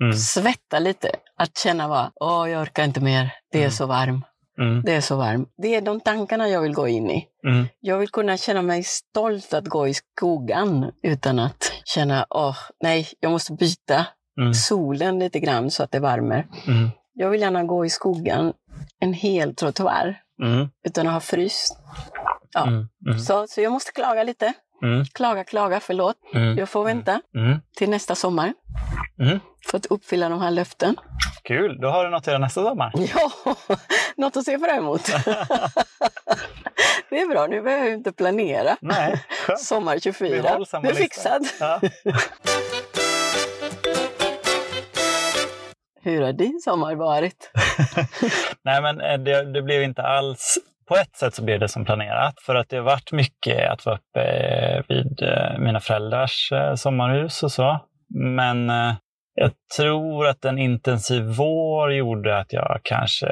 mm, 0.00 0.12
svetta 0.16 0.78
lite. 0.78 1.08
Att 1.36 1.58
känna 1.58 1.88
bara, 1.88 2.10
åh, 2.14 2.50
jag 2.50 2.62
orkar 2.62 2.84
inte 2.84 3.00
mer. 3.00 3.30
Det 3.52 3.58
är 3.58 3.62
Mm. 3.62 3.70
så 3.70 3.86
varmt. 3.86 4.24
Mm, 4.58 4.82
Det 4.84 4.92
är 4.92 5.00
så 5.00 5.16
varmt. 5.16 5.48
Det 5.62 5.74
är 5.74 5.80
de 5.80 6.00
tankarna 6.00 6.48
jag 6.48 6.60
vill 6.62 6.74
gå 6.74 6.88
in 6.88 7.10
i. 7.10 7.28
mm, 7.46 7.66
Jag 7.80 7.98
vill 7.98 8.08
kunna 8.08 8.36
känna 8.36 8.62
mig 8.62 8.82
stolt 8.84 9.54
att 9.54 9.64
gå 9.66 9.88
i 9.88 9.94
skogen 9.94 10.90
utan 11.02 11.38
att 11.38 11.72
känna, 11.84 12.26
åh, 12.30 12.56
nej, 12.82 13.08
jag 13.20 13.32
måste 13.32 13.52
byta 13.52 14.06
mm, 14.40 14.54
solen 14.54 15.18
lite 15.18 15.40
grann 15.40 15.70
så 15.70 15.82
att 15.82 15.90
det 15.90 16.00
värmer. 16.00 16.46
mm, 16.66 16.90
Jag 17.12 17.30
vill 17.30 17.40
gärna 17.40 17.64
gå 17.64 17.86
i 17.86 17.90
skogen 17.90 18.52
en 19.00 19.12
hel 19.12 19.54
trottoar 19.54 20.20
mm, 20.42 20.68
utan 20.86 21.06
att 21.06 21.12
ha 21.12 21.20
fryst. 21.20 21.76
Ja. 22.54 22.66
mm, 22.66 23.18
Så, 23.18 23.46
så 23.46 23.60
jag 23.60 23.72
måste 23.72 23.92
klaga 23.92 24.22
lite. 24.22 24.52
Mm, 24.84 25.04
Klaga, 25.04 25.44
klaga, 25.44 25.80
förlåt. 25.80 26.16
mm, 26.34 26.58
Jag 26.58 26.68
får 26.68 26.84
vänta 26.84 27.20
mm, 27.36 27.58
till 27.76 27.90
nästa 27.90 28.14
sommar 28.14 28.52
mm. 29.20 29.38
för 29.70 29.78
att 29.78 29.86
uppfylla 29.86 30.28
de 30.28 30.40
här 30.40 30.50
löften. 30.50 30.96
Kul, 31.44 31.80
då 31.80 31.88
har 31.88 32.04
du 32.04 32.10
något 32.10 32.18
att 32.20 32.26
göra 32.26 32.38
nästa 32.38 32.62
sommar. 32.62 32.92
Ja, 33.14 33.30
något 34.16 34.36
att 34.36 34.44
se 34.44 34.58
fram 34.58 34.78
emot. 34.78 35.06
Det 37.10 37.20
är 37.20 37.28
bra, 37.28 37.46
nu 37.46 37.62
behöver 37.62 37.84
jag 37.84 37.94
inte 37.94 38.12
planera. 38.12 38.76
Nej, 38.80 39.24
skönt. 39.46 39.60
Sommar 39.60 39.94
Vi 39.94 40.00
24, 40.00 40.48
håller 40.50 40.64
samma 40.64 40.82
det 40.82 40.90
är 40.90 40.94
fixad. 40.94 41.46
Ja. 41.60 41.80
Hur 46.02 46.22
har 46.22 46.32
din 46.32 46.60
sommar 46.64 46.94
varit? 46.94 47.50
Nej, 48.62 48.82
men 48.82 49.00
eh, 49.00 49.18
det, 49.18 49.52
det 49.52 49.62
blev 49.62 49.82
inte 49.82 50.02
alls... 50.02 50.58
På 50.88 50.96
ett 50.96 51.16
sätt 51.16 51.34
så 51.34 51.44
blev 51.44 51.60
det 51.60 51.68
som 51.68 51.84
planerat 51.84 52.34
för 52.40 52.54
att 52.54 52.68
det 52.68 52.76
har 52.76 52.84
varit 52.84 53.12
mycket 53.12 53.70
att 53.70 53.86
vara 53.86 53.96
uppe 53.96 54.22
eh, 54.22 54.82
vid 54.88 55.22
eh, 55.22 55.58
mina 55.58 55.80
föräldrars 55.80 56.52
eh, 56.52 56.74
sommarhus 56.74 57.42
och 57.42 57.52
så. 57.52 57.80
Men 58.14 58.68
jag 59.34 59.50
tror 59.76 60.26
att 60.26 60.44
en 60.44 60.58
intensiv 60.58 61.22
vår 61.22 61.92
gjorde 61.92 62.38
att 62.38 62.52
jag 62.52 62.80
kanske 62.82 63.26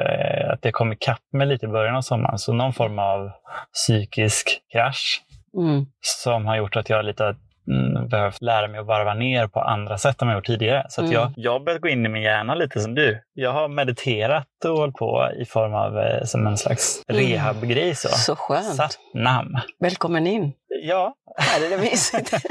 att 0.53 0.61
det 0.61 0.71
kom 0.71 0.93
ikapp 0.93 1.21
mig 1.33 1.47
lite 1.47 1.65
i 1.65 1.69
början 1.69 1.95
av 1.95 2.01
sommaren. 2.01 2.37
Så 2.37 2.53
någon 2.53 2.73
form 2.73 2.99
av 2.99 3.31
psykisk 3.73 4.47
krasch 4.71 5.21
Mm. 5.57 5.85
som 6.01 6.45
har 6.45 6.57
gjort 6.57 6.75
att 6.75 6.89
jag 6.89 7.05
lite 7.05 7.35
mm, 7.67 8.07
behövt 8.07 8.41
lära 8.41 8.67
mig 8.67 8.79
att 8.79 8.85
varva 8.85 9.13
ner 9.13 9.47
på 9.47 9.59
andra 9.59 9.97
sätt 9.97 10.21
än 10.21 10.27
jag 10.27 10.35
gjort 10.37 10.45
tidigare. 10.45 10.85
Så 10.89 11.01
att 11.01 11.07
Mm. 11.09 11.13
jag, 11.21 11.33
jag 11.35 11.51
har 11.51 11.59
börjat 11.59 11.81
gå 11.81 11.87
in 11.87 12.05
i 12.05 12.09
min 12.09 12.21
hjärna 12.23 12.55
lite 12.55 12.79
som 12.79 12.95
du. 12.95 13.21
Jag 13.33 13.51
har 13.51 13.67
mediterat 13.67 14.47
och 14.65 14.77
hållit 14.77 14.95
på 14.95 15.29
i 15.41 15.45
form 15.45 15.73
av 15.73 15.99
eh, 15.99 16.23
som 16.23 16.47
en 16.47 16.57
slags 16.57 17.03
Mm. 17.07 17.21
rehabgrej. 17.21 17.95
Så. 17.95 18.07
Så 18.07 18.35
skönt. 18.35 18.75
Satnam. 18.75 19.55
Välkommen 19.79 20.27
in. 20.27 20.51
Ja. 20.85 21.13
Här 21.37 21.65
är 21.65 21.69
det 21.69 21.77
mysigt. 21.77 22.33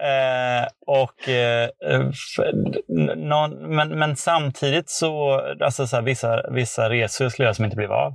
eh, 0.00 0.66
och, 0.86 1.28
eh, 1.28 1.68
någon, 3.16 3.76
men, 3.76 3.98
men 3.98 4.16
samtidigt 4.16 4.90
så, 4.90 5.40
alltså 5.60 5.86
så 5.86 5.96
här, 5.96 6.02
vissa, 6.02 6.50
vissa 6.50 6.90
resor 6.90 7.24
jag 7.24 7.32
skulle 7.32 7.46
göra 7.46 7.54
som 7.54 7.64
inte 7.64 7.76
blev 7.76 7.92
av. 7.92 8.14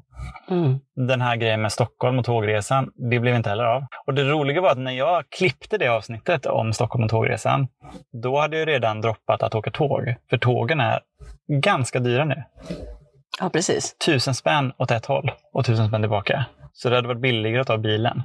Mm. 0.50 0.80
den 1.08 1.22
här 1.22 1.36
grejen 1.36 1.62
med 1.62 1.72
Stockholm 1.72 2.20
och 2.20 2.26
tågresan, 2.26 2.92
det 3.12 3.20
blev 3.20 3.36
inte 3.36 3.50
heller 3.50 3.64
av. 3.64 3.84
Och 4.08 4.14
det 4.14 4.24
roliga 4.24 4.62
var 4.62 4.72
att 4.72 4.78
när 4.78 4.92
jag 4.92 5.24
klippte 5.30 5.78
det 5.78 5.88
avsnittet 5.88 6.46
om 6.46 6.74
Stockholm 6.74 7.04
och 7.04 7.10
tågresan, 7.10 7.68
då 8.24 8.40
hade 8.40 8.58
jag 8.58 8.68
redan 8.68 9.02
droppat 9.02 9.44
att 9.44 9.56
åka 9.56 9.72
tåg. 9.72 10.16
För 10.30 10.38
tågen 10.38 10.80
är 10.80 11.00
ganska 11.62 12.00
dyra 12.00 12.26
nu. 12.26 12.44
Ja, 13.40 13.50
precis. 13.50 13.96
Tusen 14.06 14.34
spänn 14.34 14.74
åt 14.78 14.92
ett 14.92 15.06
håll 15.06 15.32
och 15.54 15.66
tusen 15.66 15.88
spänn 15.88 16.02
tillbaka. 16.02 16.46
Så 16.74 16.90
det 16.90 16.96
hade 16.96 17.08
varit 17.08 17.22
billigare 17.22 17.62
att 17.62 17.68
ta 17.68 17.78
bilen. 17.78 18.24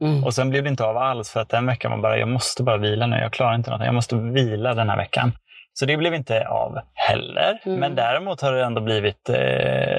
Mm. 0.00 0.24
Och 0.24 0.34
sen 0.34 0.50
blev 0.50 0.62
det 0.62 0.68
inte 0.68 0.84
av 0.84 0.96
alls 0.96 1.30
för 1.30 1.40
att 1.40 1.48
den 1.48 1.66
veckan 1.66 1.90
var 1.90 1.98
bara, 1.98 2.18
jag 2.18 2.28
måste 2.28 2.62
bara 2.62 2.76
vila 2.76 3.06
nu. 3.06 3.16
Jag 3.16 3.32
klarar 3.32 3.54
inte 3.54 3.70
något. 3.70 3.84
Jag 3.84 3.94
måste 3.94 4.16
vila 4.16 4.74
den 4.74 4.90
här 4.90 4.96
veckan. 4.96 5.32
Så 5.72 5.86
det 5.86 5.96
blev 5.96 6.14
inte 6.14 6.48
av 6.48 6.78
heller. 6.94 7.60
Mm. 7.64 7.80
Men 7.80 7.94
däremot 7.94 8.40
har 8.40 8.52
det 8.52 8.64
ändå 8.64 8.80
blivit, 8.80 9.28
eh, 9.28 9.34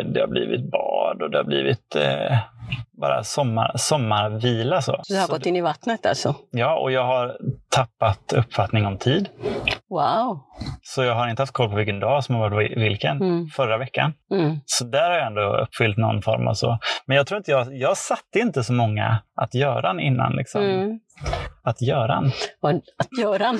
det 0.05 0.19
har 0.19 0.27
blivit 0.27 0.71
bad 0.71 1.21
och 1.21 1.31
det 1.31 1.37
har 1.37 1.43
blivit 1.43 1.95
eh, 1.95 2.37
bara 3.01 3.23
sommar, 3.23 3.71
sommarvila. 3.75 4.81
Så. 4.81 5.01
Du 5.07 5.15
har 5.15 5.27
så, 5.27 5.33
gått 5.33 5.45
in 5.45 5.55
i 5.55 5.61
vattnet 5.61 6.05
alltså? 6.05 6.35
Ja, 6.51 6.79
och 6.79 6.91
jag 6.91 7.03
har 7.03 7.37
tappat 7.69 8.33
uppfattning 8.33 8.85
om 8.85 8.97
tid. 8.97 9.29
Wow. 9.89 10.39
Så 10.87 11.03
jag 11.03 11.15
har 11.15 11.27
inte 11.27 11.41
haft 11.41 11.53
koll 11.53 11.69
på 11.69 11.75
vilken 11.75 11.99
dag 11.99 12.23
som 12.23 12.35
har 12.35 12.49
varit 12.49 12.77
vilken 12.77 13.21
Mm. 13.21 13.47
förra 13.47 13.77
veckan. 13.77 14.13
Mm. 14.31 14.57
Så 14.65 14.83
där 14.85 15.09
har 15.09 15.17
jag 15.17 15.27
ändå 15.27 15.57
uppfyllt 15.57 15.97
någon 15.97 16.21
form 16.21 16.47
av 16.47 16.53
så. 16.53 16.79
Men 17.05 17.17
jag 17.17 17.27
tror 17.27 17.37
inte 17.37 17.51
jag, 17.51 17.67
jag 17.77 17.97
satte 17.97 18.39
inte 18.39 18.63
så 18.63 18.73
många 18.73 19.17
att 19.35 19.53
göra 19.53 20.01
innan. 20.01 20.35
Liksom. 20.35 20.61
Mm. 20.63 20.99
Att 21.63 21.81
göra. 21.81 22.23
Att 22.61 23.19
göra. 23.21 23.49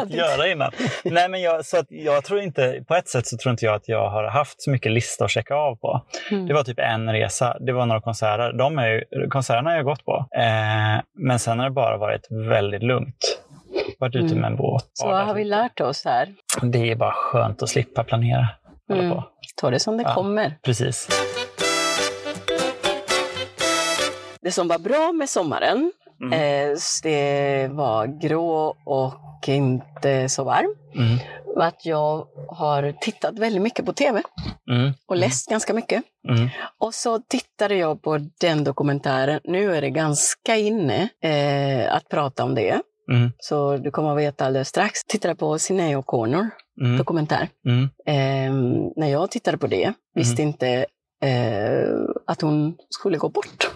att 0.00 0.10
göra 0.10 0.48
innan. 0.48 0.70
Nej, 1.04 1.28
men 1.28 1.40
jag, 1.40 1.64
så 1.64 1.78
att 1.78 1.86
jag 1.88 2.24
tror 2.24 2.40
inte, 2.40 2.84
på 2.88 2.94
ett 2.94 3.08
sätt 3.08 3.26
så 3.26 3.36
tror 3.36 3.50
inte 3.50 3.64
jag 3.64 3.74
att 3.74 3.88
jag 3.88 4.10
har 4.10 4.24
haft 4.24 4.62
så 4.62 4.70
mycket 4.70 4.92
lista 4.92 5.24
att 5.24 5.30
checka 5.30 5.54
av 5.54 5.76
på. 5.76 6.02
Mm. 6.30 6.46
Det 6.46 6.54
var 6.54 6.62
typ 6.62 6.78
en 6.78 7.12
resa, 7.12 7.56
det 7.60 7.72
var 7.72 7.86
några 7.86 8.00
konserter. 8.00 8.52
De 8.52 8.78
är 8.78 8.86
ju, 8.88 9.28
konserterna 9.30 9.70
har 9.70 9.76
jag 9.76 9.84
gått 9.84 10.04
på. 10.04 10.26
Eh, 10.36 11.02
men 11.14 11.38
sen 11.38 11.58
har 11.58 11.66
det 11.66 11.74
bara 11.74 11.96
varit 11.96 12.26
väldigt 12.30 12.82
lugnt. 12.82 13.38
Varit 13.98 14.14
ute 14.16 14.26
Mm. 14.26 14.38
med 14.40 14.50
en 14.50 14.56
båt. 14.56 14.90
Så 14.92 15.06
vad 15.08 15.26
har 15.26 15.34
vi 15.34 15.44
lärt 15.44 15.80
oss 15.80 16.04
här? 16.04 16.34
Det 16.62 16.90
är 16.90 16.96
bara 16.96 17.12
skönt 17.12 17.62
att 17.62 17.68
slippa 17.68 18.04
planera. 18.04 18.48
Mm. 18.92 19.20
Ta 19.56 19.70
det 19.70 19.78
som 19.80 19.96
det 19.96 20.02
Ja. 20.02 20.14
kommer. 20.14 20.58
Precis. 20.62 21.08
Det 24.40 24.52
som 24.52 24.68
var 24.68 24.78
bra 24.78 25.12
med 25.12 25.28
sommaren, 25.28 25.92
Mm. 26.22 26.32
eh, 26.32 26.76
det 27.02 27.68
var 27.72 28.06
grå 28.06 28.76
och 28.84 29.48
inte 29.48 30.28
så 30.28 30.44
varm. 30.44 30.74
Mm. 30.94 31.18
Att 31.56 31.86
jag 31.86 32.26
har 32.48 32.92
tittat 33.00 33.38
väldigt 33.38 33.62
mycket 33.62 33.86
på 33.86 33.92
tv 33.92 34.22
Mm. 34.70 34.92
och 35.08 35.16
läst 35.16 35.48
ganska 35.50 35.74
mycket. 35.74 36.02
Mm. 36.28 36.48
Och 36.78 36.94
så 36.94 37.18
tittade 37.18 37.74
jag 37.74 38.02
på 38.02 38.18
den 38.40 38.64
dokumentären. 38.64 39.40
Nu 39.44 39.76
är 39.76 39.80
det 39.80 39.90
ganska 39.90 40.56
inne 40.56 41.08
eh, 41.22 41.94
att 41.96 42.08
prata 42.08 42.44
om 42.44 42.54
det. 42.54 42.80
Mm. 43.12 43.30
Så 43.38 43.76
du 43.76 43.90
kommer 43.90 44.12
att 44.12 44.18
veta 44.18 44.46
alldeles 44.46 44.68
strax. 44.68 45.04
Tittade 45.04 45.34
på 45.34 45.58
Sinéad 45.58 46.02
O'Connor 46.04 46.48
Mm. 46.80 46.96
dokumentär. 46.98 47.48
Mm. 47.66 47.82
Eh, 48.06 48.54
när 48.96 49.08
jag 49.08 49.30
tittade 49.30 49.58
på 49.58 49.66
det 49.66 49.92
visste 50.14 50.42
inte 50.42 50.86
eh, 51.24 51.88
att 52.26 52.40
hon 52.42 52.76
skulle 52.90 53.18
gå 53.18 53.28
bort. 53.28 53.70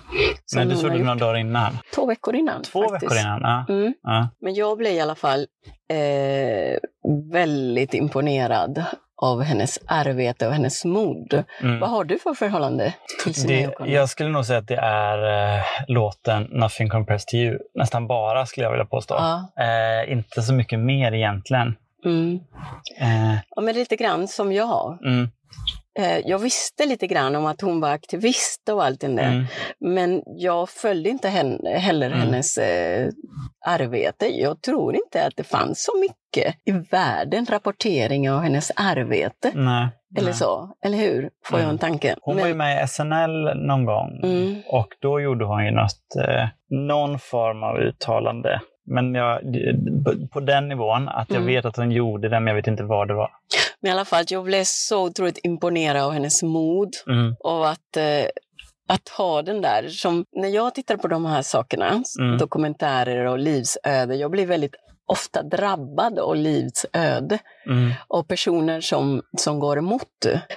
Men 0.56 0.68
du 0.68 0.76
såg 0.76 0.90
det 0.92 0.98
några 0.98 1.14
dagar 1.14 1.36
innan? 1.38 1.78
Två 1.94 2.06
veckor 2.06 2.34
innan. 2.34 2.62
Två 2.62 2.82
faktiskt. 2.88 3.12
veckor 3.12 3.18
innan? 3.20 3.40
Ja. 3.40 3.66
Mm. 3.74 3.94
Ja. 4.02 4.28
Men 4.40 4.54
jag 4.54 4.78
blev 4.78 4.92
i 4.92 5.00
alla 5.00 5.14
fall 5.14 5.46
eh, 5.92 6.78
väldigt 7.32 7.94
imponerad 7.94 8.84
av 9.22 9.42
hennes 9.42 9.78
arbete 9.86 10.46
och 10.46 10.52
hennes 10.52 10.84
mod. 10.84 11.44
Mm. 11.62 11.80
Vad 11.80 11.90
har 11.90 12.04
du 12.04 12.18
för 12.18 12.34
förhållande 12.34 12.94
till 13.24 13.34
Sinéad 13.34 13.70
Det, 13.70 13.74
O'Connor? 13.76 13.88
jag 13.90 14.08
skulle 14.08 14.28
nog 14.30 14.44
säga 14.46 14.58
att 14.58 14.68
det 14.68 14.76
är 14.82 15.56
eh, 15.58 15.62
låten 15.88 16.42
Nothing 16.42 16.88
Compares 16.88 17.24
to 17.26 17.34
You. 17.36 17.58
Nästan 17.74 18.06
bara 18.06 18.46
skulle 18.46 18.64
jag 18.66 18.70
vilja 18.70 18.84
påstå. 18.86 19.14
Ja. 19.14 19.52
Eh, 19.64 20.12
inte 20.12 20.42
så 20.42 20.52
mycket 20.54 20.78
mer 20.78 21.12
egentligen. 21.12 21.74
Mm. 22.04 22.40
Eh, 23.00 23.34
Ja, 23.56 23.62
men 23.62 23.74
lite 23.74 23.96
grann 23.96 24.28
som 24.28 24.52
jag. 24.52 24.98
mm, 25.06 25.28
jag 26.24 26.38
visste 26.38 26.86
lite 26.86 27.06
grann 27.06 27.36
om 27.36 27.46
att 27.46 27.60
hon 27.60 27.80
var 27.80 27.88
aktivist 27.90 28.68
och 28.68 28.84
allt 28.84 29.00
det 29.00 29.06
där. 29.08 29.22
mm, 29.32 29.44
Men 29.80 30.22
jag 30.26 30.68
följde 30.68 31.10
inte 31.10 31.28
henne, 31.28 31.70
heller 31.70 32.06
Mm. 32.06 32.18
hennes 32.20 32.58
eh, 32.58 33.08
arbete. 33.66 34.40
Jag 34.40 34.62
tror 34.62 34.94
inte 34.96 35.26
att 35.26 35.36
det 35.36 35.44
fanns 35.44 35.84
så 35.84 35.92
mycket 36.00 36.54
i 36.64 36.72
världen 36.72 37.46
rapportering 37.50 38.30
av 38.30 38.40
hennes 38.40 38.70
arbete. 38.76 39.50
nej, 39.54 39.88
Eller 40.18 40.28
nej. 40.28 40.34
så, 40.34 40.76
eller 40.84 40.98
hur? 40.98 41.30
Får 41.44 41.58
jag 41.58 41.64
Mm. 41.64 41.70
en 41.74 41.78
tanke. 41.78 42.16
Hon 42.22 42.34
Men- 42.34 42.42
var 42.42 42.48
ju 42.48 42.54
med 42.54 42.84
i 42.84 42.86
SNL 42.88 43.66
någon 43.66 43.84
gång 43.84 44.20
Mm. 44.22 44.62
och 44.66 44.88
då 45.00 45.20
gjorde 45.20 45.44
hon 45.44 45.64
ju 45.64 45.70
något, 45.70 46.16
eh, 46.28 46.48
någon 46.70 47.18
form 47.18 47.62
av 47.62 47.76
uttalande. 47.78 48.60
Men 48.86 49.14
jag, 49.14 49.40
på 50.32 50.40
den 50.40 50.68
nivån, 50.68 51.08
att 51.08 51.30
jag 51.30 51.36
Mm. 51.36 51.46
vet 51.54 51.64
att 51.64 51.76
hon 51.76 51.90
gjorde 51.90 52.28
det, 52.28 52.40
men 52.40 52.46
jag 52.46 52.54
vet 52.54 52.66
inte 52.66 52.82
vad 52.84 53.08
det 53.08 53.14
var. 53.14 53.30
Men 53.80 53.88
i 53.88 53.92
alla 53.92 54.04
fall, 54.04 54.24
jag 54.28 54.44
blev 54.44 54.62
så 54.64 55.04
otroligt 55.06 55.38
imponerad 55.42 56.02
av 56.02 56.12
hennes 56.12 56.42
mod 56.42 56.88
Mm, 57.06 57.34
och 57.40 57.68
att, 57.70 57.96
eh, 57.96 58.26
att 58.88 59.08
ha 59.08 59.42
den 59.42 59.60
där. 59.62 59.88
Som, 59.88 60.24
när 60.36 60.48
jag 60.48 60.74
tittar 60.74 60.96
på 60.96 61.08
de 61.08 61.24
här 61.26 61.42
sakerna, 61.42 62.02
Mm. 62.20 62.38
dokumentärer 62.38 63.24
och 63.26 63.38
livsöde, 63.38 64.14
jag 64.16 64.30
blir 64.30 64.46
väldigt 64.46 64.74
ofta 65.06 65.42
drabbad 65.42 66.18
av 66.18 66.36
livsöde 66.36 67.38
mm, 67.66 67.90
och 68.08 68.28
personer 68.28 68.80
som, 68.80 69.22
som 69.38 69.58
går 69.58 69.78
emot, 69.78 70.08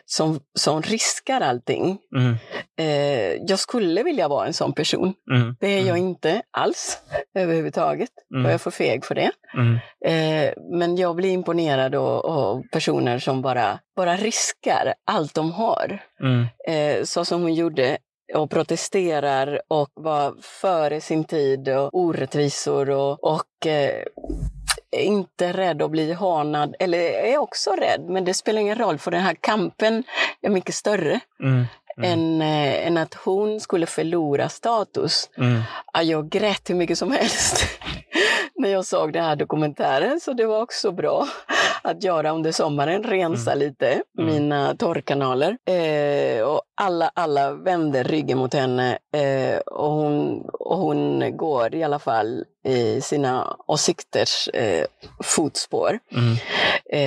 som, 0.05 0.39
som 0.59 0.81
riskar 0.81 1.41
allting. 1.41 1.97
mm, 2.17 2.35
Eh, 2.77 3.33
jag 3.47 3.59
skulle 3.59 4.03
vilja 4.03 4.27
vara 4.27 4.47
en 4.47 4.53
sån 4.53 4.73
person. 4.73 5.13
mm, 5.31 5.55
Det 5.59 5.67
är 5.67 5.77
jag 5.79 5.97
mm, 5.97 6.07
inte 6.07 6.41
alls 6.51 6.97
överhuvudtaget. 7.35 8.09
Mm. 8.33 8.45
Jag 8.45 8.53
är 8.53 8.57
för 8.57 8.71
feg 8.71 9.05
för 9.05 9.15
det. 9.15 9.31
mm, 9.53 9.77
Eh, 10.05 10.53
men 10.71 10.95
jag 10.97 11.15
blir 11.15 11.29
imponerad 11.31 11.95
av, 11.95 12.61
personer 12.71 13.19
som 13.19 13.41
bara, 13.41 13.79
bara 13.95 14.15
riskar 14.17 14.93
allt 15.11 15.33
de 15.33 15.51
har. 15.51 15.99
Eh, 16.67 17.03
så 17.03 17.25
som 17.25 17.41
hon 17.41 17.53
gjorde 17.53 17.97
och 18.33 18.49
protesterar 18.49 19.61
och 19.67 19.89
var 19.93 20.35
före 20.41 21.01
sin 21.01 21.23
tid 21.23 21.69
och 21.69 21.89
orättvisor 21.93 22.89
och, 22.89 23.23
och 23.23 23.67
eh, 23.67 24.03
inte 24.91 25.53
rädd 25.53 25.81
att 25.81 25.91
bli 25.91 26.13
hånad, 26.13 26.75
eller 26.79 26.99
är 26.99 27.37
också 27.37 27.71
rädd, 27.71 28.01
men 28.09 28.25
det 28.25 28.33
spelar 28.33 28.61
ingen 28.61 28.77
roll 28.77 28.97
för 28.97 29.11
den 29.11 29.21
här 29.21 29.35
kampen 29.41 30.03
är 30.41 30.49
mycket 30.49 30.75
större 30.75 31.19
mm, 31.39 31.65
mm, 31.97 32.11
än, 32.11 32.41
eh, 32.41 32.87
än 32.87 32.97
att 32.97 33.13
hon 33.13 33.59
skulle 33.59 33.85
förlora 33.85 34.49
status. 34.49 35.29
mm. 35.37 35.61
Ja, 35.93 36.03
jag 36.03 36.29
grät 36.29 36.69
hur 36.69 36.75
mycket 36.75 36.97
som 36.97 37.11
helst 37.11 37.65
när 38.55 38.69
jag 38.69 38.85
såg 38.85 39.13
den 39.13 39.23
här 39.23 39.35
dokumentären, 39.35 40.19
så 40.19 40.33
det 40.33 40.45
var 40.45 40.61
också 40.61 40.91
bra 40.91 41.27
att 41.85 42.03
göra 42.03 42.31
under 42.31 42.51
sommaren, 42.51 43.03
rensa 43.03 43.55
lite 43.55 44.01
Mm. 44.19 44.33
mina 44.33 44.75
torrkanaler. 44.75 45.57
Eh, 45.65 46.41
och 46.43 46.61
alla, 46.81 47.11
alla 47.15 47.51
vände 47.53 48.03
ryggen 48.03 48.37
mot 48.37 48.53
henne 48.53 48.97
eh, 49.15 49.57
och, 49.57 49.91
hon, 49.91 50.41
och 50.53 50.77
hon 50.77 51.37
går 51.37 51.75
i 51.75 51.83
alla 51.83 51.99
fall 51.99 52.43
i 52.67 53.01
sina 53.01 53.57
åsikters 53.67 54.47
eh, 54.47 54.85
fotspår 55.23 55.99
Mm. 56.11 56.35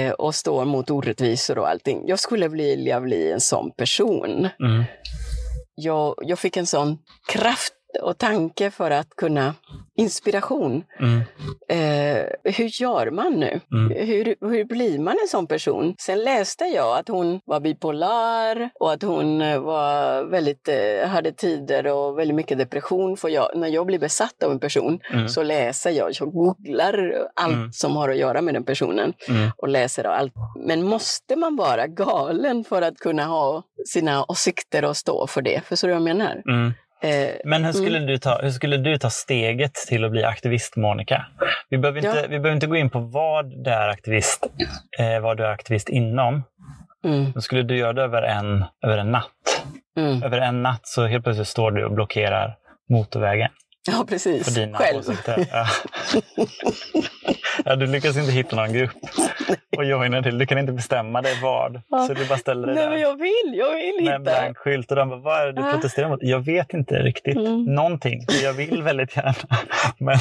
eh, 0.09 0.13
och 0.13 0.35
står 0.35 0.65
mot 0.65 0.91
orättvisor 0.91 1.59
och 1.59 1.69
allting. 1.69 2.03
Jag 2.07 2.19
skulle 2.19 2.49
vilja 2.49 3.01
bli 3.01 3.33
en 3.33 3.41
sån 3.41 3.71
person 3.71 4.49
Mm. 4.61 4.85
jag, 5.75 6.15
jag 6.23 6.39
fick 6.39 6.57
en 6.57 6.67
sån 6.67 6.99
kraft 7.29 7.73
och 8.02 8.18
tanke 8.18 8.71
för 8.71 8.90
att 8.90 9.09
kunna, 9.16 9.54
inspiration. 9.97 10.85
Mm. 11.00 11.21
Eh, 11.68 12.26
hur 12.45 12.80
gör 12.83 13.11
man 13.11 13.33
nu? 13.33 13.61
Mm. 13.73 14.07
Hur, 14.07 14.37
hur 14.50 14.64
blir 14.64 14.99
man 14.99 15.16
en 15.23 15.28
sån 15.28 15.47
person? 15.47 15.95
Sen 15.99 16.25
läste 16.25 16.64
jag 16.64 16.99
att 16.99 17.09
hon 17.09 17.40
var 17.45 17.61
bipolar 17.61 18.71
och 18.80 18.92
att 18.92 19.02
hon 19.02 19.42
eh, 19.42 19.59
var 19.61 20.23
väldigt, 20.25 20.68
eh, 20.68 21.09
hade 21.09 21.33
tider 21.33 21.87
och 21.87 22.18
väldigt 22.18 22.35
mycket 22.35 22.59
depression. 22.59 23.16
För 23.16 23.28
jag, 23.28 23.50
när 23.57 23.68
jag 23.68 23.87
blir 23.87 23.99
besatt 23.99 24.42
av 24.42 24.52
en 24.52 24.61
person 24.61 25.00
Mm. 25.12 25.28
så 25.28 25.42
läser 25.42 25.90
jag, 25.90 26.11
jag 26.21 26.33
googlar 26.33 27.26
allt 27.35 27.54
Mm. 27.54 27.73
som 27.73 27.97
har 27.97 28.09
att 28.09 28.16
göra 28.16 28.42
med 28.42 28.54
den 28.54 28.64
personen 28.64 29.12
Mm. 29.28 29.50
och 29.57 29.68
läser 29.68 30.04
allt. 30.04 30.33
Men 30.57 30.83
måste 30.83 31.37
man 31.37 31.57
vara 31.57 31.87
galen 31.87 32.64
för 32.64 32.83
att 32.83 32.99
kunna 32.99 33.25
ha 33.25 33.62
sina 33.87 34.25
åsikter 34.28 34.85
och 34.85 34.97
stå 34.97 35.26
för 35.26 35.42
det? 35.42 35.61
Förstår 35.64 35.88
du 35.88 35.95
vad 35.95 36.00
jag 36.09 36.16
menar? 36.16 36.42
Mm. 37.02 37.28
Eh, 37.28 37.35
Men 37.45 37.64
hur 37.64 37.73
skulle, 37.73 37.99
du 37.99 38.19
ta, 38.19 38.38
hur 38.43 38.50
skulle 38.50 38.76
du 38.76 38.99
ta 38.99 39.11
steget 39.11 39.75
till 39.75 40.05
att 40.05 40.11
bli 40.11 40.25
aktivist, 40.25 40.76
Monica? 40.76 41.26
Vi 41.71 41.78
behöver 41.78 41.99
inte, 41.99 42.09
Ja. 42.21 42.23
vi 42.23 42.28
behöver 42.28 42.52
inte 42.55 42.67
gå 42.67 42.76
in 42.76 42.90
på 42.90 42.99
vad 43.00 43.64
du 43.64 43.71
är 43.71 43.88
aktivist, 43.88 44.47
eh, 44.99 45.21
vad 45.21 45.37
du 45.37 45.45
är 45.45 45.50
aktivist 45.50 45.88
inom. 45.88 46.45
mm, 47.05 47.31
Men 47.35 47.43
skulle 47.43 47.62
du 47.62 47.76
göra 47.76 47.93
det 47.93 48.02
över 48.02 48.23
en, 48.23 48.64
över 48.87 48.99
en 48.99 49.11
natt? 49.12 49.64
mm. 49.99 50.23
Över 50.23 50.38
en 50.38 50.62
natt 50.62 50.81
så 50.87 51.07
helt 51.07 51.25
plötsligt 51.25 51.49
står 51.49 51.71
du 51.71 51.85
och 51.85 51.93
blockerar 51.93 52.57
motorvägen 52.90 53.50
Ja, 53.90 53.99
för 53.99 54.04
precis. 54.04 54.47
dina 54.54 54.78
Själv. 54.78 54.99
åsikter. 54.99 55.47
Ja. 55.52 55.66
ja, 57.64 57.76
du 57.76 57.87
lyckas 57.87 58.16
inte 58.16 58.33
hitta 58.33 58.57
någon 58.57 58.73
grupp 58.73 58.90
och 59.76 59.85
joina 59.85 60.23
till. 60.23 60.38
Du 60.38 60.47
kan 60.47 60.59
inte 60.59 60.73
bestämma 60.73 61.23
dig 61.23 61.35
vad. 61.42 61.83
Ja. 61.88 62.07
Så 62.07 62.14
du 62.14 62.25
bara 62.26 62.38
ställer 62.38 62.66
dig 62.66 62.75
Nej, 62.76 62.85
där 62.85 62.90
men 62.90 63.00
jag 63.00 63.16
vill, 63.18 63.54
jag 63.54 63.75
vill 63.75 64.04
med 64.04 64.14
en 64.14 64.21
hitta. 64.21 64.40
blank 64.40 64.59
skylt 64.59 64.90
och 64.90 64.97
de 64.97 65.09
bara, 65.09 65.18
vad 65.21 65.40
är 65.40 65.47
det 65.52 65.62
du 65.62 65.71
protesterar 65.73 66.09
mot? 66.09 66.18
Jag 66.23 66.40
vet 66.45 66.75
inte 66.75 66.95
riktigt. 66.95 67.37
Mm. 67.37 67.64
Någonting. 67.64 68.21
Jag 68.42 68.52
vill 68.52 68.83
väldigt 68.83 69.16
gärna. 69.16 69.35
Men 69.99 70.18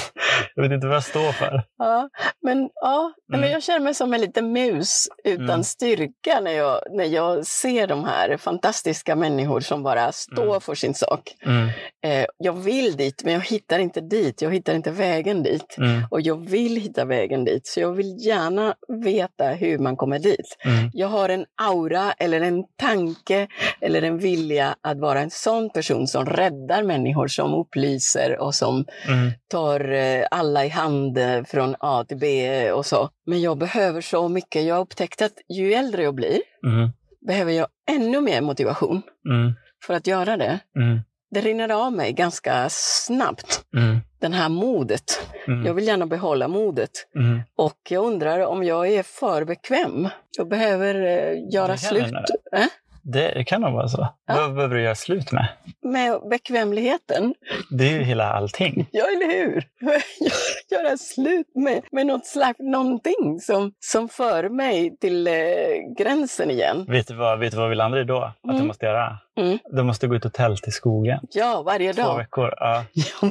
jag 0.55 0.63
vet 0.63 0.71
inte 0.71 0.88
vad 0.88 0.95
jag 0.95 1.03
står 1.03 1.31
för. 1.31 1.63
Ja, 1.77 2.09
men, 2.41 2.69
ja, 2.74 3.13
nej, 3.15 3.24
men 3.27 3.39
Mm. 3.39 3.51
jag 3.51 3.63
känner 3.63 3.79
mig 3.79 3.93
som 3.93 4.13
en 4.13 4.21
liten 4.21 4.51
mus 4.53 5.07
utan 5.24 5.50
Mm. 5.50 5.63
styrka 5.63 6.39
när 6.41 6.51
jag, 6.51 6.81
när 6.91 7.05
jag 7.05 7.45
ser 7.45 7.88
de 7.88 8.03
här 8.05 8.38
fantastiska 8.38 9.15
människor 9.15 9.59
som 9.59 9.83
bara 9.83 10.12
står 10.12 10.43
Mm. 10.47 10.62
för 10.62 10.75
sin 10.75 10.93
sak. 10.93 11.21
Mm. 11.45 11.69
Eh, 12.05 12.25
jag 12.38 12.53
vill 12.53 12.95
dit, 12.97 13.21
men 13.24 13.33
jag 13.33 13.41
hittar 13.58 13.80
inte 13.80 14.02
dit. 14.02 14.42
Jag 14.42 14.52
hittar 14.54 14.76
inte 14.76 14.92
vägen 14.92 15.44
dit. 15.44 15.76
Mm. 15.78 16.02
Och 16.12 16.22
jag 16.22 16.50
vill 16.50 16.76
hitta 16.76 17.06
vägen 17.06 17.46
dit, 17.46 17.68
så 17.68 17.80
jag 17.80 17.92
vill 17.92 18.16
gärna 18.26 18.76
veta 19.04 19.48
hur 19.50 19.78
man 19.78 19.98
kommer 19.98 20.20
dit. 20.20 20.58
Mm. 20.66 20.90
Jag 20.94 21.08
har 21.08 21.30
en 21.30 21.46
aura 21.62 22.12
eller 22.12 22.42
en 22.42 22.64
tanke 22.78 23.48
eller 23.82 24.02
en 24.02 24.18
vilja 24.18 24.76
att 24.82 25.00
vara 25.00 25.20
en 25.22 25.30
sån 25.30 25.70
person 25.70 26.08
som 26.08 26.26
räddar 26.26 26.84
människor, 26.84 27.28
som 27.28 27.54
upplyser 27.54 28.40
och 28.40 28.56
som 28.56 28.86
Mm. 29.08 29.32
tar 29.52 29.92
eh, 29.94 30.26
alla 30.32 30.66
i 30.66 30.70
hand 30.70 31.18
eh, 31.18 31.44
från 31.44 31.76
A 31.80 32.06
till 32.08 32.18
B 32.18 32.72
och 32.72 32.86
så. 32.86 33.10
Men 33.26 33.42
jag 33.42 33.58
behöver 33.58 34.02
så 34.02 34.28
mycket. 34.28 34.64
Jag 34.66 34.76
har 34.76 34.82
upptäckt 34.82 35.22
att 35.22 35.34
ju 35.50 35.74
äldre 35.74 36.04
jag 36.04 36.16
blir 36.16 36.40
Mm. 36.68 36.90
behöver 37.28 37.52
jag 37.52 37.68
ännu 37.92 38.22
mer 38.22 38.42
motivation 38.42 39.02
Mm. 39.30 39.54
för 39.86 39.94
att 39.94 40.08
göra 40.08 40.38
det. 40.38 40.60
Mm. 40.80 41.00
Det 41.41 41.50
rinner 41.50 41.70
av 41.86 41.94
mig 41.94 42.13
ganska 42.13 42.65
snabbt. 42.70 43.62
Mm. 43.75 43.98
Den 44.20 44.34
här 44.34 44.50
modet. 44.50 45.22
Mm. 45.48 45.65
Jag 45.65 45.74
vill 45.74 45.88
gärna 45.88 46.06
behålla 46.06 46.48
modet. 46.48 46.89
Mm. 47.15 47.41
Och 47.56 47.77
jag 47.89 48.06
undrar 48.06 48.39
om 48.46 48.63
jag 48.63 48.88
är 48.88 49.03
för 49.03 49.46
bekväm. 49.46 50.10
Jag 50.38 50.48
behöver 50.48 50.96
eh, 50.96 51.53
göra 51.53 51.72
Det 51.72 51.77
slut 51.77 52.13
eh, 52.53 52.65
Det 53.01 53.44
kan 53.48 53.62
nog 53.62 53.74
vara 53.74 53.88
så. 53.88 54.08
Ja. 54.27 54.36
Vad 54.36 54.56
behöver 54.56 54.75
du 54.75 54.82
göra 54.82 54.96
slut 54.96 55.32
med? 55.32 55.48
med 55.84 56.20
bekvämligheten. 56.29 57.34
Det 57.72 57.84
är 57.88 57.91
ju 57.94 58.03
hela 58.03 58.34
allting. 58.34 58.88
Ja, 58.91 59.03
eller 59.06 59.34
hur? 59.44 59.67
Göra 60.72 60.98
slut 60.98 61.48
med, 61.56 61.84
med 61.91 62.08
något 62.08 62.25
slags 62.25 62.60
någonting 62.60 63.39
som, 63.41 63.72
som 63.79 64.10
för 64.10 64.50
mig 64.50 64.98
till 64.98 65.27
eh, 65.27 65.34
gränsen 65.98 66.51
igen. 66.51 66.86
Vet 66.89 67.08
du 67.08 67.13
vad, 67.13 67.39
vet 67.39 67.51
du 67.51 67.58
vad 67.58 67.70
vi 67.70 67.75
landar 67.75 68.00
i 68.00 68.03
då? 68.03 68.22
Att 68.24 68.34
du 68.44 68.50
Mm. 68.50 68.67
måste 68.67 68.86
göra? 68.86 69.17
Mm. 69.38 69.58
Du 69.72 69.84
måste 69.84 70.08
gå 70.08 70.15
ut 70.15 70.25
och 70.25 70.34
tälta 70.34 70.67
i 70.67 70.72
skogen. 70.72 71.20
Ja, 71.32 71.63
varje 71.65 71.94
Två 71.94 72.01
dag. 72.01 72.17
veckor. 72.17 72.53
Ja. 72.58 72.84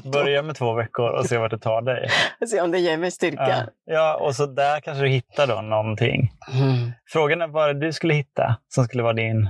Börja 0.13 0.43
med 0.43 0.57
två 0.57 0.75
veckor 0.75 1.11
och 1.11 1.27
se 1.27 1.39
vart 1.39 1.51
det 1.51 1.59
tar 1.59 1.83
dig. 1.83 2.09
Se 2.51 2.61
om 2.61 2.71
det 2.71 2.79
ger 2.79 2.97
mig 2.97 3.07
Ja. 3.07 3.11
styrka. 3.11 3.69
ja, 3.85 4.17
och 4.21 4.35
så 4.35 4.47
där 4.47 4.81
kanske 4.81 5.03
du 5.05 5.09
hittar 5.09 5.47
då 5.47 5.61
någonting. 5.61 6.33
Mm. 6.55 6.93
Frågan 7.09 7.43
är 7.43 7.47
vad 7.49 7.81
du 7.81 7.93
skulle 7.93 8.15
hitta 8.15 8.57
som 8.69 8.85
skulle 8.85 9.03
vara 9.03 9.13
din 9.13 9.49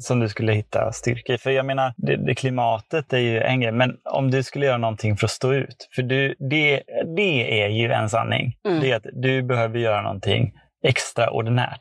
som 0.00 0.20
du 0.20 0.28
skulle 0.28 0.52
hitta 0.52 0.92
styrka 0.92 1.34
i. 1.34 1.38
För 1.38 1.50
jag 1.50 1.66
menar, 1.66 1.94
det, 1.96 2.16
det 2.16 2.34
klimatet 2.34 3.12
är 3.12 3.18
ju 3.18 3.40
en 3.40 3.60
grej, 3.60 3.72
men 3.72 3.96
om 4.04 4.30
du 4.30 4.42
skulle 4.42 4.66
göra 4.66 4.78
någonting 4.78 5.16
för 5.16 5.26
att 5.26 5.30
stå 5.30 5.52
ut. 5.52 5.88
För 5.94 6.02
du, 6.02 6.34
det, 6.50 6.82
det 7.16 7.62
är 7.62 7.68
ju 7.68 7.92
en 7.92 8.08
sanning. 8.08 8.56
Mm. 8.68 8.80
Det 8.80 8.90
är 8.90 8.96
att 8.96 9.06
du 9.12 9.42
behöver 9.42 9.78
göra 9.78 10.02
någonting 10.02 10.52
extraordinärt. 10.82 11.80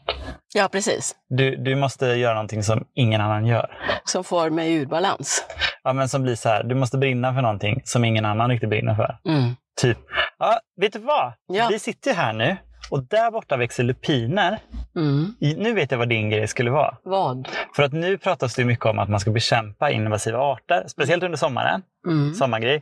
Ja, 0.53 0.69
precis. 0.71 1.15
Du, 1.29 1.55
du 1.55 1.75
måste 1.75 2.05
göra 2.05 2.33
någonting 2.33 2.63
som 2.63 2.85
ingen 2.93 3.21
annan 3.21 3.45
gör. 3.45 3.77
Som 4.05 4.23
får 4.23 4.49
mig 4.49 4.73
ur 4.73 4.85
balans. 4.85 5.45
Ja, 5.83 5.93
men 5.93 6.09
som 6.09 6.23
blir 6.23 6.35
så 6.35 6.49
här, 6.49 6.63
du 6.63 6.75
måste 6.75 6.97
brinna 6.97 7.33
för 7.33 7.41
någonting 7.41 7.81
som 7.83 8.05
ingen 8.05 8.25
annan 8.25 8.49
riktigt 8.49 8.69
brinner 8.69 8.95
för. 8.95 9.17
Mm. 9.25 9.55
Typ, 9.81 9.97
ja, 10.39 10.59
vet 10.81 10.93
du 10.93 10.99
vad? 10.99 11.33
Ja. 11.47 11.67
Vi 11.71 11.79
sitter 11.79 12.11
ju 12.11 12.17
här 12.17 12.33
nu 12.33 12.57
och 12.91 13.03
där 13.03 13.31
borta 13.31 13.57
växer 13.57 13.83
lupiner. 13.83 14.59
Mm. 14.95 15.35
Nu 15.39 15.73
vet 15.73 15.91
jag 15.91 15.97
vad 15.97 16.09
din 16.09 16.29
grej 16.29 16.47
skulle 16.47 16.71
vara. 16.71 16.97
Vad? 17.03 17.49
För 17.75 17.83
att 17.83 17.93
nu 17.93 18.17
pratas 18.17 18.55
det 18.55 18.65
mycket 18.65 18.85
om 18.85 18.99
att 18.99 19.09
man 19.09 19.19
ska 19.19 19.31
bekämpa 19.31 19.91
invasiva 19.91 20.39
arter, 20.39 20.83
speciellt 20.87 21.23
under 21.23 21.37
sommaren. 21.37 21.81
Mm. 22.07 22.33
Sommargrej. 22.33 22.81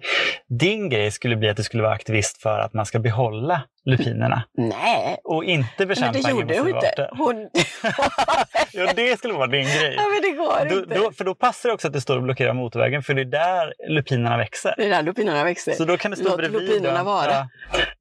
Din 0.60 0.90
grej 0.90 1.12
skulle 1.12 1.36
bli 1.36 1.50
att 1.50 1.58
du 1.58 1.64
skulle 1.64 1.84
vara 1.84 1.94
aktivist 1.94 2.42
för 2.42 2.60
att 2.60 2.74
man 2.74 2.86
ska 2.86 3.00
behålla 3.00 3.62
lupinerna 3.86 4.44
Nej, 4.58 5.18
och 5.24 5.44
inte 5.44 5.70
men 5.78 5.88
bekämpa 5.88 6.12
det 6.20 6.30
gjorde 6.30 6.60
hon 6.60 6.68
inte. 6.68 7.10
Hon... 7.12 7.50
Jo, 8.74 8.88
det 8.96 9.18
skulle 9.20 9.34
vara 9.34 9.48
din 9.48 9.64
grej. 9.66 9.94
ja, 9.98 10.04
men 10.14 10.22
det 10.32 10.38
går 10.38 10.70
Då, 10.76 10.80
inte. 10.84 10.96
då, 10.96 11.12
för 11.12 11.24
då 11.24 11.36
passar 11.36 11.70
det 11.70 11.74
också 11.74 11.88
att 11.88 11.94
du 11.94 12.02
står 12.02 12.16
och 12.18 12.24
blockerar 12.24 12.54
motorvägen, 12.54 13.04
för 13.04 13.14
det 13.14 13.22
är 13.22 13.26
där 13.26 13.74
lupinerna 13.90 14.38
växer. 14.38 14.74
Det 14.78 14.86
är 14.86 14.90
där 14.90 15.02
lupinerna 15.04 15.44
växer. 15.44 15.72
Så 15.72 15.86
då 15.86 15.98
kan 15.98 16.12
du 16.12 16.18
stå 16.18 16.30
Låt 16.30 16.38
bredvid 16.38 16.62
lupinerna 16.62 16.98
dem. 16.98 17.06
vara. 17.06 17.32
Ja. 17.32 17.48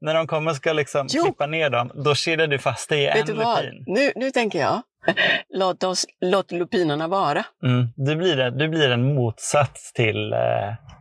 När 0.00 0.14
de 0.14 0.26
kommer 0.26 0.50
och 0.50 0.56
ska 0.56 0.72
liksom 0.72 1.06
Jo. 1.10 1.24
klippa 1.24 1.46
ner 1.46 1.70
dem, 1.70 1.90
då 2.04 2.14
kedjar 2.14 2.46
du 2.46 2.58
fast 2.58 2.88
dig 2.88 3.02
i 3.02 3.06
Vet 3.06 3.16
en 3.16 3.26
du 3.26 3.32
vad? 3.32 3.64
lupin. 3.64 3.84
Nu, 3.86 4.12
nu 4.16 4.30
tänker 4.30 4.58
jag, 4.58 4.82
låt, 5.54 5.82
oss, 5.84 6.06
låt 6.20 6.52
lupinerna 6.52 7.08
vara. 7.08 7.44
Mm. 7.64 7.86
Du, 7.96 8.16
blir, 8.16 8.40
en- 8.40 8.58
du 8.58 8.68
blir 8.68 8.90
en 8.90 9.14
motsats 9.14 9.92
till, 9.92 10.32
eh, 10.32 10.38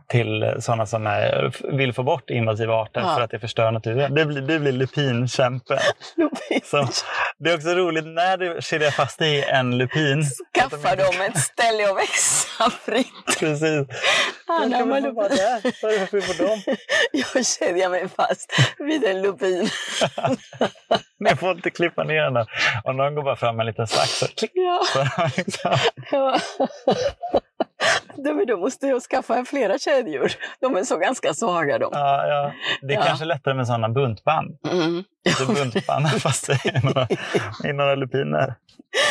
till 0.08 0.54
sådana 0.60 0.86
som 0.86 1.06
är, 1.06 1.52
vill 1.76 1.92
få 1.92 2.02
bort 2.02 2.30
invasiva 2.30 2.74
arter 2.74 3.00
Ja. 3.00 3.14
för 3.14 3.20
att 3.22 3.30
det 3.30 3.38
förstör 3.38 3.70
naturen. 3.70 4.14
Du 4.14 4.24
blir, 4.24 4.40
du 4.40 4.58
blir 4.58 4.72
lupinkämpen. 4.72 5.78
Lupin. 6.16 6.60
Så, 6.64 6.88
det 7.38 7.50
är 7.50 7.54
också 7.56 7.68
roligt 7.68 8.06
när 8.06 8.36
du 8.36 8.58
kedjar 8.62 8.90
fast 8.90 9.18
dig 9.18 9.34
i 9.38 9.42
en 9.44 9.78
lupin. 9.78 10.24
Skaffa 10.54 10.96
dem 10.96 11.14
ett 11.28 11.38
ställe 11.38 11.90
att 11.90 11.96
växa 11.96 12.70
fritt. 12.70 13.06
Precis. 13.38 13.86
Han 14.46 14.70
Kan 14.72 14.90
har 14.90 15.00
vi 15.00 15.02
få 15.06 15.12
vara 15.12 15.28
där? 15.28 15.82
Vad 15.82 15.92
är 15.92 15.98
det 15.98 16.06
för 16.06 16.20
fel 16.20 16.36
på 16.36 16.42
dem? 16.42 16.76
Jag 17.34 17.46
kedjar 17.46 17.88
mig 17.90 18.08
fast 18.08 18.52
vid 18.78 19.04
en 19.04 19.22
lupin. 19.22 19.68
Ni 21.20 21.36
får 21.36 21.50
inte 21.50 21.70
klippa 21.70 22.04
ner 22.04 22.30
den. 22.30 22.46
Om 22.84 22.96
någon 22.96 23.14
går 23.14 23.22
bara 23.22 23.36
fram 23.36 23.56
med 23.56 23.62
en 23.62 23.66
liten 23.66 23.86
sax 23.86 24.10
så 24.18 24.26
klick. 24.26 24.50
Ja, 24.54 24.80
Så, 24.92 25.30
liksom. 25.36 25.76
ja. 26.10 26.38
Men 28.16 28.46
då 28.46 28.56
måste 28.56 28.86
jag 28.86 29.02
skaffa 29.02 29.44
flera 29.44 29.78
kedjor. 29.78 30.32
De 30.60 30.76
är 30.76 30.82
så 30.84 30.96
ganska 30.96 31.34
svaga 31.34 31.78
de. 31.78 31.90
ja, 31.92 32.26
ja. 32.26 32.52
Det 32.82 32.94
är 32.94 32.98
Ja. 32.98 33.04
kanske 33.04 33.24
lättare 33.24 33.54
med 33.54 33.66
sådana 33.66 33.88
buntband. 33.88 34.58
Mm. 34.72 35.04
Så 35.38 35.52
buntband 35.52 36.08
fast 36.22 36.48
är 36.48 36.84
några, 36.84 37.08
i 37.70 37.72
några 37.72 37.94
lupiner. 37.94 38.54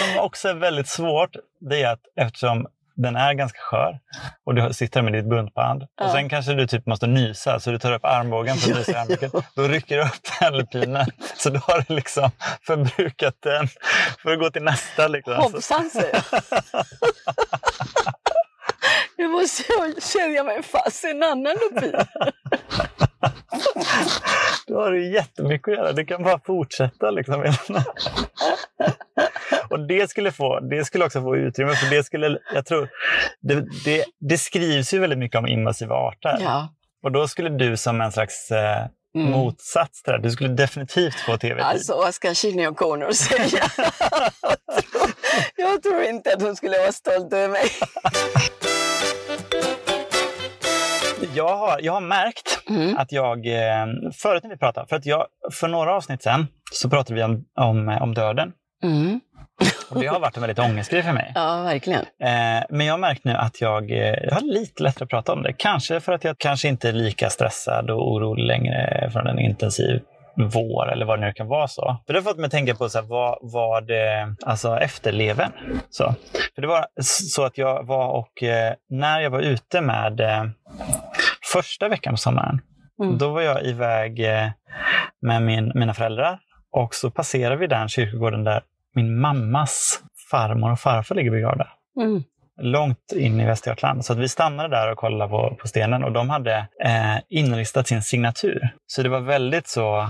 Som 0.01 0.23
också 0.23 0.47
är 0.49 0.53
väldigt 0.53 0.87
svårt, 0.87 1.35
det 1.69 1.83
är 1.83 1.91
att 1.93 2.01
eftersom 2.19 2.67
den 2.97 3.15
är 3.15 3.33
ganska 3.33 3.59
skör 3.59 3.99
och 4.45 4.55
du 4.55 4.73
sitter 4.73 5.01
med 5.01 5.13
ditt 5.13 5.25
buntband 5.29 5.83
Ja. 5.97 6.05
och 6.05 6.11
sen 6.11 6.29
kanske 6.29 6.53
du 6.53 6.67
typ 6.67 6.85
måste 6.85 7.07
nysa 7.07 7.59
så 7.59 7.71
du 7.71 7.79
tar 7.79 7.93
upp 7.93 8.05
armbågen 8.05 8.55
för 8.57 8.71
att 8.71 8.77
nysa 8.77 8.91
i 8.91 8.95
armvecket. 8.95 9.31
Då 9.55 9.63
rycker 9.67 9.97
du 9.97 10.03
upp 10.03 10.39
den 10.39 10.57
lupinen 10.57 11.05
så 11.35 11.49
då 11.49 11.59
har 11.59 11.85
du 11.87 11.95
liksom 11.95 12.31
förbrukat 12.67 13.35
den 13.39 13.67
för 14.23 14.31
att 14.33 14.39
gå 14.39 14.49
till 14.49 14.63
nästa. 14.63 15.07
Liksom. 15.07 15.35
Hoppsan, 15.35 15.89
säger 15.89 16.13
jag. 16.31 16.83
Nu 19.25 19.31
måste 19.31 19.63
jag 19.67 20.03
kedja 20.03 20.43
mig 20.43 20.63
fast 20.63 21.05
i 21.05 21.07
en 21.09 21.23
annan 21.23 21.55
lupin. 21.55 21.91
Då 24.67 24.81
har 24.81 24.91
du 24.91 25.13
jättemycket 25.13 25.67
att 25.67 25.73
göra. 25.73 25.91
Du 25.91 26.05
kan 26.05 26.23
bara 26.23 26.39
fortsätta. 26.39 27.11
Liksom. 27.11 27.41
och 29.69 29.87
det 29.87 30.09
skulle, 30.09 30.31
få, 30.31 30.59
det 30.59 30.85
skulle 30.85 31.05
också 31.05 31.21
få 31.21 31.37
utrymme. 31.37 31.75
För 31.75 31.89
det, 31.89 32.03
skulle, 32.03 32.39
jag 32.53 32.65
tror, 32.65 32.89
det, 33.41 33.65
det, 33.85 34.05
det 34.19 34.37
skrivs 34.37 34.93
ju 34.93 34.99
väldigt 34.99 35.19
mycket 35.19 35.37
om 35.37 35.47
invasiva 35.47 35.95
arter. 35.95 36.37
Ja. 36.41 36.69
Och 37.03 37.11
då 37.11 37.27
skulle 37.27 37.49
du 37.49 37.77
som 37.77 38.01
en 38.01 38.11
slags 38.11 38.51
eh, 38.51 38.85
Mm. 39.15 39.31
motsats 39.31 40.03
till 40.03 40.13
det, 40.13 40.19
du 40.19 40.31
skulle 40.31 40.49
definitivt 40.49 41.15
få 41.15 41.37
tv-tid. 41.37 41.63
Alltså, 41.65 41.95
vad 41.95 42.13
ska 42.13 42.33
Shinny 42.33 42.67
O'Connor 42.67 43.11
säga? 43.11 43.63
jag, 44.93 45.09
jag 45.55 45.83
tror 45.83 46.03
inte 46.03 46.33
att 46.33 46.41
hon 46.41 46.55
skulle 46.55 46.77
vara 46.77 46.91
stolt 46.91 47.33
över 47.33 47.49
mig. 47.49 47.65
Jag, 51.35 51.57
har, 51.57 51.79
jag 51.81 51.93
har 51.93 52.01
märkt 52.01 52.51
Mm. 52.69 52.97
att 52.97 53.11
jag, 53.11 53.47
eh, 53.47 53.85
förut 54.13 54.43
när 54.43 54.49
vi 54.49 54.57
pratade, 54.57 54.87
för 54.87 54.95
att 54.95 55.05
jag, 55.05 55.25
för 55.51 55.67
några 55.67 55.93
avsnitt 55.95 56.23
sen 56.23 56.47
så 56.71 56.89
pratade 56.89 57.15
vi 57.15 57.23
om, 57.23 57.45
om, 57.59 57.97
om 58.01 58.13
döden. 58.13 58.51
Mm. 58.83 59.19
Och 59.89 59.99
det 59.99 60.07
har 60.07 60.19
varit 60.19 60.35
en 60.37 60.41
väldigt 60.41 60.59
ångestgrej 60.59 61.03
för 61.03 61.11
mig. 61.13 61.31
Ja, 61.35 61.61
verkligen. 61.63 61.99
Eh, 62.01 62.63
men 62.69 62.85
jag 62.85 62.93
har 62.93 62.97
märkt 62.97 63.23
nu 63.23 63.31
att 63.33 63.61
jag, 63.61 63.91
eh, 63.91 63.97
jag 63.97 64.31
har 64.31 64.41
lite 64.41 64.83
lättare 64.83 65.03
att 65.03 65.09
prata 65.09 65.33
om 65.33 65.43
det. 65.43 65.53
Kanske 65.53 65.99
för 65.99 66.11
att 66.13 66.23
jag 66.23 66.37
kanske 66.37 66.67
inte 66.67 66.89
är 66.89 66.93
lika 66.93 67.29
stressad 67.29 67.89
och 67.89 68.11
orolig 68.11 68.45
längre 68.45 69.09
från 69.13 69.27
en 69.27 69.39
intensiv 69.39 69.99
vår 70.53 70.91
eller 70.91 71.05
vad 71.05 71.19
det 71.19 71.25
nu 71.25 71.33
kan 71.33 71.47
vara 71.47 71.67
så. 71.67 71.97
För 72.05 72.13
det 72.13 72.19
har 72.19 72.23
fått 72.23 72.37
mig 72.37 72.45
att 72.45 72.51
tänka 72.51 72.75
på 72.75 72.89
så 72.89 72.99
här, 72.99 73.05
vad, 73.05 73.37
vad 73.41 73.87
det, 73.87 74.35
alltså 74.45 74.77
efterleven. 74.77 75.51
Så. 75.89 76.15
För 76.55 76.61
det 76.61 76.67
var 76.67 76.85
så 77.01 77.43
att 77.45 77.57
jag 77.57 77.83
var 77.85 78.07
och 78.07 78.43
eh, 78.43 78.73
när 78.89 79.19
jag 79.19 79.29
var 79.29 79.39
ute 79.39 79.81
med 79.81 80.19
eh, 80.19 80.43
första 81.53 81.87
veckan 81.89 82.13
på 82.13 82.17
sommaren, 82.17 82.61
Mm. 83.03 83.17
då 83.17 83.29
var 83.29 83.41
jag 83.41 83.63
iväg 83.65 84.19
eh, 84.19 84.49
med 85.21 85.41
min, 85.41 85.71
mina 85.75 85.93
föräldrar 85.93 86.39
och 86.71 86.95
så 86.95 87.11
passerade 87.11 87.55
vi 87.55 87.67
den 87.67 87.89
kyrkogården 87.89 88.43
där 88.43 88.61
min 88.95 89.19
mammas 89.19 90.03
farmor 90.31 90.71
och 90.71 90.79
farfar 90.79 91.15
ligger 91.15 91.31
begravda 91.31 91.67
Mm. 92.01 92.23
Långt 92.61 93.11
in 93.15 93.39
i 93.39 93.45
Västergötland. 93.45 94.05
Så 94.05 94.13
att 94.13 94.19
vi 94.19 94.29
stannade 94.29 94.69
där 94.69 94.91
och 94.91 94.97
kollade 94.97 95.29
på, 95.29 95.55
på 95.61 95.67
stenen 95.67 96.03
och 96.03 96.11
de 96.11 96.29
hade 96.29 96.55
eh, 96.83 97.15
inristat 97.29 97.87
sin 97.87 98.01
signatur. 98.01 98.69
Så 98.87 99.03
det 99.03 99.09
var 99.09 99.19
väldigt 99.19 99.67
så, 99.67 100.09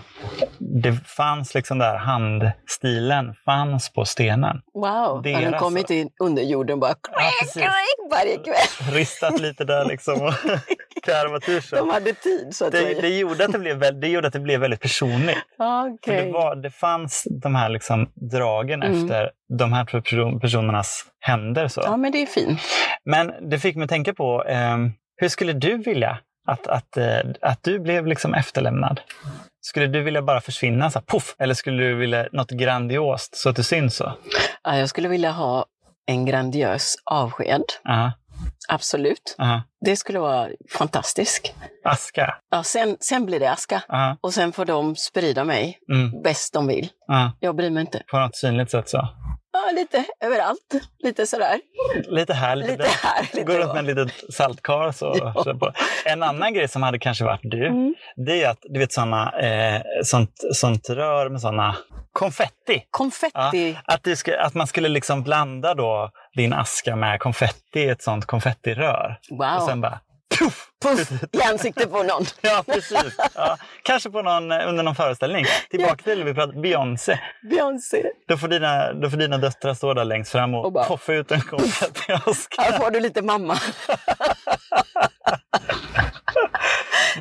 det 0.59 0.93
fanns 0.93 1.53
liksom 1.55 1.77
där 1.77 1.95
handstilen 1.97 3.33
fanns 3.45 3.93
på 3.93 4.05
stenen. 4.05 4.61
Wow, 4.73 5.21
Det 5.23 5.33
har 5.33 5.41
den 5.41 5.53
kommit 5.59 5.89
in 5.89 6.09
under 6.19 6.43
jorden 6.43 6.79
bara 6.79 6.93
Ja, 7.11 7.29
precis. 7.41 7.63
varje 8.11 8.37
kväll? 8.37 8.93
Ristat 8.93 9.41
lite 9.41 9.63
där 9.65 9.85
liksom 9.85 10.21
och 10.21 10.33
karvatur. 11.05 11.61
så. 11.61 11.75
De 11.75 11.89
hade 11.89 12.13
tid 12.13 12.47
så 12.51 12.65
att 12.65 12.71
Det, 12.71 13.01
det, 13.01 13.17
gjorde 13.17 13.45
att 13.45 13.51
det, 13.51 13.59
blev, 13.59 13.77
väl- 13.77 13.99
det 14.01 14.07
gjorde 14.07 14.27
att 14.27 14.33
det 14.33 14.39
blev 14.39 14.59
väldigt 14.59 14.81
personligt. 14.81 15.37
Ja, 15.57 15.97
För 16.05 16.11
det, 16.13 16.31
var, 16.31 16.55
det 16.55 16.71
fanns 16.71 17.27
de 17.41 17.55
här 17.55 17.69
liksom 17.69 18.09
dragen 18.31 18.83
Mm. 18.83 19.03
efter 19.03 19.31
de 19.57 19.73
här 19.73 19.85
personernas 20.39 21.05
händer. 21.19 21.67
Så. 21.67 21.81
Ja, 21.85 21.97
men 21.97 22.11
det 22.11 22.21
är 22.21 22.25
fint. 22.35 22.59
Men 23.05 23.49
det 23.49 23.59
fick 23.59 23.75
mig 23.75 23.87
tänka 23.87 24.13
på, 24.13 24.43
ehm, 24.43 24.91
hur 25.17 25.29
skulle 25.29 25.53
du 25.53 25.77
vilja 25.77 26.17
att, 26.47 26.67
att, 26.67 26.97
eh, 26.97 27.19
att 27.41 27.63
du 27.63 27.79
blev 27.79 28.07
liksom 28.07 28.33
efterlämnad? 28.33 29.01
Skulle 29.61 29.87
du 29.87 30.01
vilja 30.03 30.21
bara 30.21 30.41
försvinna, 30.41 30.91
så 30.91 30.99
här, 30.99 31.05
puff? 31.05 31.35
Eller 31.39 31.53
skulle 31.53 31.83
du 31.83 31.95
vilja 31.95 32.27
något 32.31 32.51
grandiost 32.51 33.37
så 33.37 33.49
att 33.49 33.55
du 33.55 33.63
syns 33.63 33.95
så? 33.95 34.13
Ja, 34.63 34.77
jag 34.77 34.89
skulle 34.89 35.07
vilja 35.09 35.31
ha 35.31 35.65
en 36.07 36.25
grandiös 36.25 36.95
avsked. 37.11 37.63
Aha, 37.89 38.11
Absolut. 38.69 39.35
aha. 39.39 39.63
Det 39.85 39.95
skulle 39.95 40.19
vara 40.19 40.49
fantastiskt. 40.77 41.53
Aska? 41.83 42.35
Ja, 42.51 42.63
sen, 42.63 42.97
sen 42.99 43.25
blir 43.25 43.39
det 43.39 43.51
aska. 43.51 43.81
Aha, 43.89 44.17
Och 44.21 44.33
sen 44.33 44.51
får 44.51 44.65
de 44.65 44.95
sprida 44.95 45.43
mig 45.43 45.79
mm, 45.91 46.21
bäst 46.23 46.53
de 46.53 46.67
vill. 46.67 46.89
Jag 47.39 47.55
bryr 47.55 47.69
mig 47.69 47.81
inte. 47.81 48.03
På 48.11 48.19
något 48.19 48.35
synligt 48.35 48.71
sätt 48.71 48.89
så? 48.89 49.07
Ja, 49.55 49.71
lite 49.75 50.05
överallt. 50.19 50.73
Lite 51.03 51.25
sådär. 51.27 51.59
Lite 52.07 52.33
här, 52.33 52.55
lite, 52.55 52.71
Lite 52.71 52.83
där. 52.83 52.89
här, 53.03 53.21
lite 53.33 53.43
Går 53.43 53.53
runt 53.59 53.73
med 53.73 53.77
en 53.79 53.85
litet 53.85 54.33
saltkar. 54.33 54.91
Så, 54.91 55.15
Ja. 55.19 55.43
på. 55.59 55.71
En 56.05 56.23
annan 56.23 56.53
grej 56.53 56.67
som 56.67 56.83
hade 56.83 56.99
kanske 56.99 57.23
varit 57.23 57.39
du, 57.43 57.67
Mm. 57.67 57.95
det 58.25 58.43
är 58.43 58.49
att 58.49 58.59
du 58.61 58.79
vet 58.79 58.93
såna, 58.93 59.31
eh, 59.31 59.81
sånt, 60.03 60.31
sånt 60.53 60.89
rör 60.89 61.29
med 61.29 61.41
såna 61.41 61.75
konfetti. 62.13 62.83
Konfetti. 62.91 63.77
Att, 63.85 64.03
du 64.03 64.15
ska, 64.15 64.39
att 64.41 64.53
man 64.53 64.67
skulle 64.67 64.89
liksom 64.89 65.23
blanda 65.23 65.73
då 65.73 66.09
din 66.35 66.53
aska 66.53 66.95
med 66.95 67.19
konfetti 67.19 67.79
i 67.79 67.89
ett 67.89 68.03
sånt 68.03 68.25
konfettirör. 68.25 69.19
Wow. 69.29 69.55
Och 69.57 69.63
sen 69.63 69.81
bara 69.81 69.99
Puff 70.39 70.69
i 71.31 71.41
ansiktet 71.41 71.91
på 71.91 72.03
någon. 72.03 72.25
Ja, 72.41 72.63
precis. 72.67 73.15
Ja. 73.35 73.57
Kanske 73.83 74.09
på 74.09 74.21
någon, 74.21 74.51
eh, 74.51 74.67
under 74.69 74.83
någon 74.83 74.95
föreställning. 74.95 75.45
Tillbaka 75.69 76.03
till 76.03 76.23
vi 76.23 76.33
pratade 76.33 76.61
Beyoncé. 76.61 77.19
Beyoncé. 77.49 78.03
Då 78.27 78.37
får, 78.37 78.47
dina, 78.47 78.93
då 78.93 79.09
får 79.09 79.17
dina 79.17 79.37
döttrar 79.37 79.73
stå 79.73 79.93
där 79.93 80.05
längst 80.05 80.31
fram 80.31 80.53
och, 80.55 80.65
Och 80.65 80.71
bara- 80.73 80.85
poffa 80.85 81.13
ut 81.13 81.31
en 81.31 81.41
konfettiaska. 81.41 82.61
Här 82.61 82.71
får 82.79 82.91
du 82.91 82.99
lite 82.99 83.21
mamma. 83.21 83.57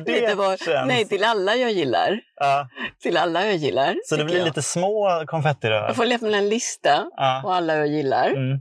Det 0.05 0.21
lite 0.21 0.35
var, 0.35 0.57
känns... 0.57 0.87
Nej, 0.87 1.05
till 1.07 1.23
alla 1.23 1.55
jag 1.55 1.71
gillar. 1.71 2.19
Ja. 2.35 2.67
Till 3.01 3.17
alla 3.17 3.45
jag 3.45 3.55
gillar. 3.55 3.95
Så 4.05 4.15
det 4.15 4.25
blir 4.25 4.37
jag. 4.37 4.45
lite 4.45 4.61
små 4.61 5.23
konfettirör. 5.27 5.87
Jag 5.87 5.95
får 5.95 6.05
lämna 6.05 6.37
en 6.37 6.49
lista 6.49 7.05
Ja. 7.17 7.39
på 7.43 7.51
alla 7.51 7.75
jag 7.75 7.87
gillar. 7.87 8.27
Mm. 8.29 8.59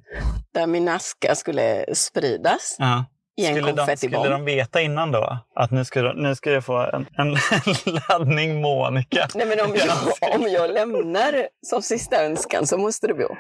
Där 0.55 0.67
min 0.67 0.89
aska 0.89 1.35
skulle 1.35 1.85
spridas 1.95 2.77
Ja. 2.79 3.05
I 3.37 3.47
en 3.47 3.55
Skulle, 3.57 3.73
de, 3.73 3.97
skulle 3.97 4.29
de 4.29 4.45
veta 4.45 4.81
innan 4.81 5.13
då 5.13 5.39
att 5.57 5.71
nu 5.71 5.85
ska, 5.85 6.03
nu 6.03 6.35
ska 6.35 6.51
jag 6.53 6.65
få 6.65 6.77
en, 6.77 7.07
en 7.19 7.37
laddning 8.09 8.61
Monica? 8.63 9.29
Nej, 9.35 9.47
men 9.47 9.61
om 9.61 9.77
jag, 9.77 9.97
om 10.41 10.49
jag 10.51 10.71
lämnar 10.71 11.49
som 11.67 11.83
sista 11.83 12.25
önskan 12.25 12.67
så 12.67 12.79
måste 12.79 13.07
det 13.07 13.13
gå. 13.13 13.37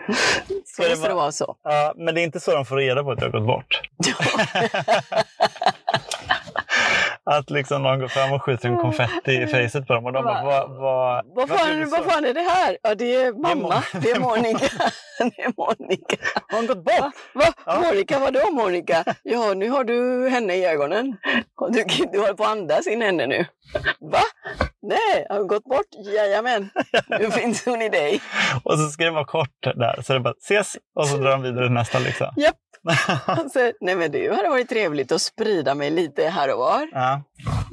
Så 0.66 0.82
det 0.82 0.88
måste 0.88 0.94
det 0.94 0.96
vara- 1.08 1.14
vara 1.14 1.32
så. 1.32 1.56
Ja, 1.64 1.92
men 1.96 2.14
det 2.14 2.20
är 2.20 2.24
inte 2.24 2.40
så 2.40 2.54
de 2.54 2.64
får 2.66 2.76
reda 2.76 3.04
på 3.04 3.10
att 3.10 3.18
du 3.18 3.24
har 3.24 3.32
gått 3.32 3.46
bort. 3.46 3.80
Att 7.26 7.50
liksom 7.50 7.82
någon 7.82 7.98
går 7.98 8.08
fram 8.08 8.32
och 8.32 8.42
skjuter 8.42 8.68
en 8.68 8.78
konfetti 8.78 9.32
i 9.32 9.46
facet 9.46 9.86
på 9.86 9.94
dem 9.94 10.04
och 10.06 10.12
de 10.12 10.24
bara, 10.24 10.44
vad, 10.44 10.70
vad, 10.70 11.24
Vad 11.34 11.48
fan, 11.48 11.90
vad 11.90 12.04
fan 12.04 12.24
är 12.24 12.34
det 12.34 12.40
här? 12.40 12.78
Ja, 12.82 12.94
det 12.94 13.14
är 13.14 13.32
mamma. 13.32 13.82
Det 13.92 14.10
är 14.10 14.20
Monica. 14.20 14.68
Det 15.18 15.42
är 15.42 15.52
Monica. 15.56 16.16
Har 16.48 16.56
hon 16.58 16.66
gått 16.66 16.84
bort? 16.84 17.00
Va? 17.00 17.12
Va? 17.34 17.52
Ja. 17.66 17.80
Monica, 17.80 18.18
vadå 18.18 18.50
Monica? 18.52 19.04
Ja, 19.22 19.54
nu 19.54 19.68
har 19.70 19.84
du 19.84 20.28
henne 20.28 20.54
i 20.54 20.66
ögonen. 20.66 21.16
Du, 21.70 21.84
du 22.12 22.18
håller 22.20 22.34
på 22.34 22.44
att 22.44 22.50
andas 22.50 22.86
in 22.86 23.02
henne 23.02 23.26
nu. 23.26 23.46
Va? 24.00 24.22
Nej, 24.82 25.26
har 25.28 25.38
hon 25.38 25.46
gått 25.46 25.64
bort? 25.64 26.14
Jajamän, 26.14 26.70
nu 27.20 27.30
finns 27.30 27.64
hon 27.64 27.82
i 27.82 27.88
dig. 27.88 28.20
Och 28.62 28.78
så 28.78 28.88
ska 28.88 29.04
det 29.04 29.10
vara 29.10 29.24
kort 29.24 29.62
där, 29.62 30.02
så 30.02 30.12
det 30.12 30.20
bara 30.20 30.34
ses 30.42 30.76
och 30.94 31.06
så 31.06 31.16
drar 31.16 31.30
de 31.30 31.42
vidare 31.42 31.68
nästa 31.68 31.98
liksom. 31.98 32.28
Japp. 32.36 32.56
Alltså, 33.26 33.72
nej 33.80 33.96
men 33.96 34.12
det 34.12 34.34
hade 34.36 34.48
varit 34.48 34.68
trevligt 34.68 35.12
att 35.12 35.22
sprida 35.22 35.74
mig 35.74 35.90
lite 35.90 36.28
här 36.28 36.52
och 36.52 36.58
var. 36.58 36.88
Ja. 36.92 37.22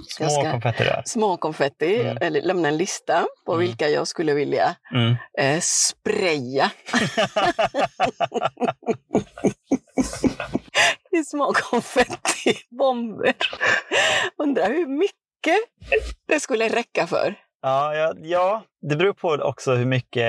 Små 0.09 0.29
ska- 0.29 0.51
konfettirör. 0.51 1.01
Små 1.05 1.37
konfetti, 1.37 2.01
Mm. 2.01 2.17
eller 2.21 2.41
lämna 2.41 2.67
en 2.67 2.77
lista 2.77 3.25
på 3.45 3.53
Mm. 3.53 3.65
vilka 3.67 3.89
jag 3.89 4.07
skulle 4.07 4.33
vilja 4.33 4.75
Mm. 4.93 5.15
eh, 5.37 5.59
spraya. 5.61 6.71
I 11.11 11.23
små 11.23 11.53
konfettibomber. 11.53 13.33
Undrar 14.37 14.67
hur 14.69 14.87
mycket 14.87 15.59
det 16.27 16.39
skulle 16.39 16.67
räcka 16.69 17.07
för. 17.07 17.35
Ja, 17.63 17.95
ja, 17.95 18.13
ja, 18.21 18.63
det 18.81 18.95
beror 18.95 19.13
på 19.13 19.29
också 19.29 19.75
hur 19.75 19.85
mycket 19.85 20.25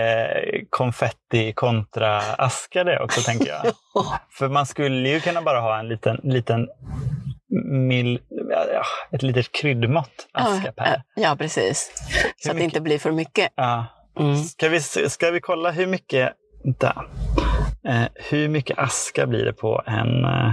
konfetti 0.70 1.52
kontra 1.52 2.18
aska 2.18 2.84
det 2.84 2.94
är 2.94 3.02
också, 3.02 3.20
tänker 3.20 3.46
jag. 3.46 3.62
För 4.38 4.48
man 4.48 4.66
skulle 4.66 5.08
ju 5.08 5.20
kunna 5.20 5.42
bara 5.42 5.60
ha 5.60 5.78
en 5.78 5.88
liten, 5.88 6.20
liten 6.22 6.68
mil, 7.88 8.20
ja, 8.50 8.84
ett 9.12 9.22
litet 9.22 9.52
kryddmått 9.52 10.28
aska 10.32 10.72
per. 10.72 11.02
Ja, 11.14 11.36
precis. 11.38 11.92
Så 12.36 12.50
att 12.50 12.56
det 12.56 12.64
inte 12.64 12.80
blir 12.80 12.98
för 12.98 13.12
mycket. 13.12 13.52
Ja. 13.54 13.86
Mm. 14.18 14.36
Ska, 14.36 14.68
vi, 14.68 14.80
ska 14.80 15.30
vi 15.30 15.40
kolla 15.40 15.70
hur 15.70 15.86
mycket, 15.86 16.32
vänta. 16.64 17.04
Eh, 17.88 18.04
hur 18.14 18.48
mycket 18.48 18.78
aska 18.78 19.26
blir 19.26 19.44
det 19.44 19.52
på 19.52 19.82
en... 19.86 20.24
Eh, 20.24 20.52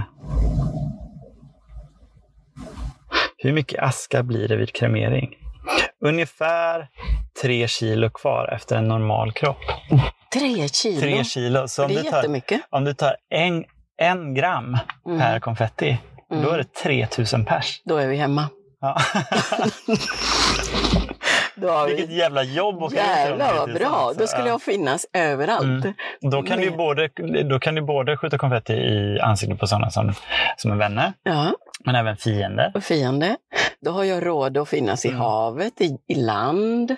hur 3.36 3.52
mycket 3.52 3.82
aska 3.82 4.22
blir 4.22 4.48
det 4.48 4.56
vid 4.56 4.72
kremering? 4.72 5.36
Ungefär 6.04 6.88
tre 7.42 7.68
kilo 7.68 8.10
kvar 8.10 8.52
efter 8.54 8.76
en 8.76 8.88
normal 8.88 9.32
kropp. 9.32 9.56
Tre 10.34 10.68
kilo. 10.68 11.00
Tre 11.00 11.24
kilo. 11.24 11.68
Så 11.68 11.82
om 11.84 11.88
det 11.88 11.94
du 11.94 12.00
är 12.06 12.10
tar, 12.10 12.16
jättemycket. 12.18 12.60
om 12.70 12.84
du 12.84 12.94
tar 12.94 13.16
en, 13.30 13.64
en 14.02 14.34
gram 14.34 14.78
Mm. 15.06 15.18
per 15.18 15.40
konfetti, 15.40 15.98
Mm. 16.32 16.44
då 16.44 16.50
är 16.50 16.58
det 16.58 16.72
3000 16.74 17.44
pers. 17.44 17.82
Då 17.84 17.96
är 17.96 18.06
vi 18.06 18.16
hemma. 18.16 18.48
Ja. 18.80 18.96
Då 21.54 21.86
Vilket 21.86 22.08
vi... 22.08 22.16
jävla 22.18 22.42
jobb 22.42 22.82
att 22.82 22.92
Jävlar 22.92 23.54
vad 23.54 23.64
3000, 23.66 23.74
bra! 23.88 23.98
alltså. 23.98 24.20
Då 24.20 24.26
skulle 24.26 24.44
Ja. 24.46 24.48
jag 24.48 24.62
finnas 24.62 25.06
överallt. 25.12 25.62
Mm. 25.84 25.94
Då 26.20 26.42
kan, 26.42 26.58
du 26.60 26.64
Med- 26.70 26.78
både, 26.78 27.08
då 27.50 27.58
kan 27.60 27.74
du 27.74 27.82
både 27.82 28.16
skjuta 28.16 28.38
konfetti 28.38 28.72
i 28.72 29.18
ansiktet 29.22 29.58
på 29.60 29.66
sådana 29.66 29.90
som, 29.90 30.12
som 30.56 30.70
är 30.72 30.76
vänner, 30.76 31.12
Ja, 31.22 31.52
men 31.84 31.94
även 31.94 32.16
fiender. 32.16 32.72
och 32.74 32.82
fiende. 32.84 33.36
Då 33.84 33.90
har 33.90 34.04
jag 34.04 34.26
råd 34.26 34.56
att 34.58 34.68
finnas 34.68 35.04
i 35.04 35.08
Mm. 35.08 35.20
havet, 35.20 35.80
i, 35.80 35.98
i 36.08 36.14
land, 36.14 36.96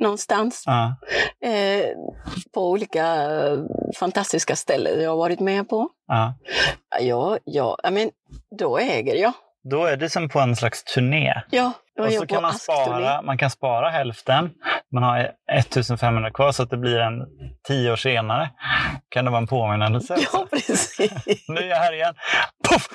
någonstans. 0.00 0.62
Ja. 0.66 0.96
Eh, 1.48 1.86
på 2.54 2.70
olika 2.70 3.06
eh, 3.22 3.58
fantastiska 3.98 4.56
ställen 4.56 5.02
jag 5.02 5.10
har 5.10 5.16
varit 5.16 5.40
med 5.40 5.68
på. 5.68 5.88
Ja. 6.08 6.34
Ja, 7.00 7.38
ja, 7.44 7.76
ja 7.82 7.90
men 7.90 8.10
då 8.58 8.78
äger 8.78 9.14
jag. 9.14 9.32
Då 9.70 9.84
är 9.84 9.96
det 9.96 10.10
som 10.10 10.28
på 10.28 10.40
en 10.40 10.56
slags 10.56 10.84
turné. 10.84 11.34
Ja, 11.50 11.72
Och 12.00 12.12
så 12.12 12.26
kan 12.26 12.42
man 12.42 12.54
spara, 12.54 13.22
man 13.22 13.38
kan 13.38 13.50
spara 13.50 13.90
hälften. 13.90 14.50
Man 14.92 15.02
har 15.02 15.30
1500 15.52 16.30
kvar 16.30 16.52
så 16.52 16.62
att 16.62 16.70
det 16.70 16.76
blir 16.76 16.98
en 16.98 17.26
tio 17.68 17.92
år 17.92 17.96
senare. 17.96 18.50
Kan 19.08 19.24
det 19.24 19.30
vara 19.30 19.40
en 19.40 19.46
påminnelse? 19.46 20.16
Ja, 20.32 20.46
precis. 20.50 20.98
Nu 21.48 21.60
är 21.60 21.68
jag 21.68 21.76
här 21.76 21.92
igen. 21.92 22.14
Puff! 22.68 22.88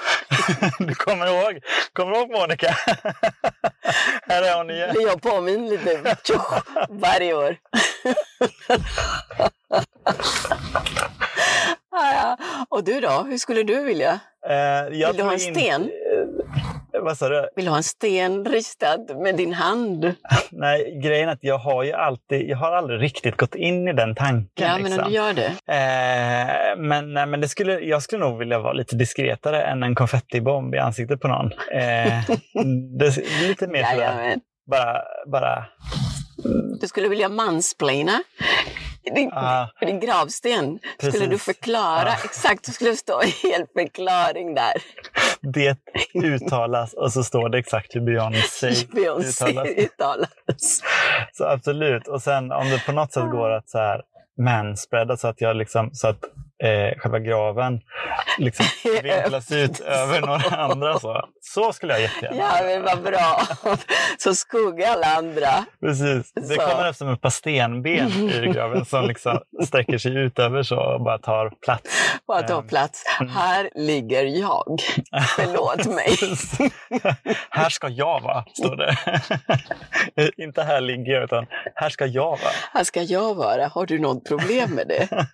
Du 0.79 0.95
kommer 0.95 1.27
ihåg? 1.27 1.59
Kommer 1.93 2.17
ihåg 2.17 2.31
Monica? 2.31 2.67
här 4.27 4.43
är 4.43 4.57
hon 4.57 4.69
igen. 4.69 4.95
Jag 4.99 5.21
påminn 5.21 5.69
lite 5.69 6.15
varje 6.89 7.33
år. 7.33 7.55
Och 12.69 12.83
du 12.83 12.99
då? 12.99 13.25
Hur 13.29 13.37
skulle 13.37 13.63
du 13.63 13.83
vilja? 13.83 14.19
Eh, 14.49 14.55
jag 14.55 15.07
Vill 15.07 15.17
du 15.17 15.23
ha 15.23 15.33
en 15.33 15.39
sten? 15.39 15.89
Eh, 16.93 17.01
vad 17.01 17.17
sa 17.17 17.29
du? 17.29 17.49
Vill 17.55 17.65
du 17.65 17.71
ha 17.71 17.77
en 17.77 17.83
sten 17.83 18.45
ristad 18.45 18.97
med 19.23 19.35
din 19.35 19.53
hand? 19.53 20.13
Nej, 20.51 20.99
grejen 21.03 21.29
är 21.29 21.33
att 21.33 21.43
jag 21.43 21.57
har 21.57 21.83
ju 21.83 21.93
alltid, 21.93 22.49
jag 22.49 22.57
har 22.57 22.71
aldrig 22.71 23.01
riktigt 23.01 23.37
gått 23.37 23.55
in 23.55 23.87
i 23.87 23.93
den 23.93 24.15
tanken. 24.15 24.67
Ja, 24.67 24.77
men 24.77 24.77
om 24.77 24.83
liksom. 24.83 25.05
du 25.07 25.15
gör 25.15 25.33
det. 25.33 25.47
Eh, 25.47 26.77
men 26.77 27.13
nej, 27.13 27.25
men 27.25 27.41
det 27.41 27.47
skulle, 27.47 27.79
jag 27.79 28.03
skulle 28.03 28.25
nog 28.25 28.39
vilja 28.39 28.59
vara 28.59 28.73
lite 28.73 28.95
diskretare 28.95 29.61
än 29.61 29.83
en 29.83 29.95
konfettibomb 29.95 30.75
i 30.75 30.77
ansiktet 30.77 31.21
på 31.21 31.27
någon. 31.27 31.51
Eh, 31.51 32.23
det 32.99 33.05
är 33.05 33.47
lite 33.47 33.67
mer 33.67 33.83
sådär, 33.83 34.35
bara, 34.71 35.01
bara 35.31 35.65
Du 36.81 36.87
skulle 36.87 37.07
vilja 37.09 37.29
mansplaina 37.29 38.23
din, 39.15 39.31
Ah. 39.33 39.67
din 39.81 39.99
gravsten. 39.99 40.79
Skulle 40.97 41.11
Precis. 41.11 41.29
du 41.29 41.37
förklara 41.37 42.09
Ah. 42.09 42.23
exakt, 42.23 42.65
det 42.65 42.71
skulle 42.71 42.95
stå 42.95 43.21
en 43.21 43.27
hel 43.51 43.65
förklaring 43.73 44.55
där. 44.55 44.73
det 45.53 45.77
uttalas 46.13 46.93
och 46.93 47.11
så 47.13 47.23
står 47.23 47.49
det 47.49 47.57
exakt 47.57 47.95
hur 47.95 48.01
Beyoncé 48.01 48.71
Beyoncé 48.91 49.45
uttalas. 49.45 49.67
uttalas. 49.77 50.81
Så 51.33 51.43
absolut. 51.45 52.07
Och 52.07 52.21
sen 52.21 52.51
om 52.51 52.69
det 52.69 52.85
på 52.85 52.91
något 52.91 53.13
sätt 53.13 53.31
går 53.31 53.49
att 53.49 53.69
så 53.69 53.77
här 53.77 54.01
manspreada 54.41 55.17
så 55.17 55.27
att 55.27 55.41
jag 55.41 55.55
liksom, 55.55 55.89
så 55.93 56.07
att 56.07 56.19
eh, 56.63 56.97
själva 56.99 57.19
graven 57.19 57.81
liksom 58.37 58.65
vinklas 59.03 59.51
ut 59.51 59.79
över 59.79 60.21
några 60.21 60.57
andra. 60.57 60.99
Så, 60.99 61.25
så 61.41 61.73
skulle 61.73 61.93
jag 61.93 62.01
jättegärna 62.01 62.37
Ja, 62.37 62.51
men 62.63 62.83
vad 62.83 63.01
bra. 63.03 63.41
Så 64.17 64.35
skugga 64.35 64.87
alla 64.89 65.07
andra. 65.17 65.65
Precis. 65.81 66.31
Det 66.33 66.41
Så. 66.43 66.55
kommer 66.61 66.89
efter 66.89 67.13
ett 67.13 67.21
par 67.21 67.29
stenben 67.29 68.11
ur 68.29 68.53
graven 68.53 68.85
som 68.85 69.05
liksom 69.05 69.39
sträcker 69.65 69.97
sig 69.97 70.15
ut 70.17 70.39
över 70.39 70.63
så 70.63 70.79
och 70.93 71.01
bara 71.03 71.17
tar 71.17 71.49
plats. 71.49 72.11
Och 72.25 72.37
att 72.37 72.47
ta 72.47 72.59
Ehm. 72.59 72.67
plats. 72.67 73.03
Här 73.35 73.69
ligger 73.75 74.23
jag. 74.23 74.79
Förlåt 75.35 75.85
mig. 75.85 76.17
här 77.49 77.69
ska 77.69 77.87
jag 77.87 78.21
vara, 78.21 78.45
står 78.53 78.75
det. 78.75 78.97
Inte 80.43 80.63
här 80.63 80.81
ligger 80.81 81.11
jag, 81.13 81.23
utan 81.23 81.45
här 81.75 81.89
ska 81.89 82.05
jag 82.05 82.23
vara. 82.29 82.51
Här 82.73 82.83
ska 82.83 83.01
jag 83.01 83.35
vara. 83.35 83.67
Har 83.67 83.85
du 83.85 83.99
något 83.99 84.27
problem 84.27 84.69
med 84.69 84.87
det? 84.87 85.25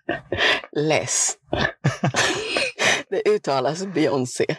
Less. 1.16 1.38
Det 3.10 3.30
uttalas 3.30 3.86
Beyoncé. 3.86 4.46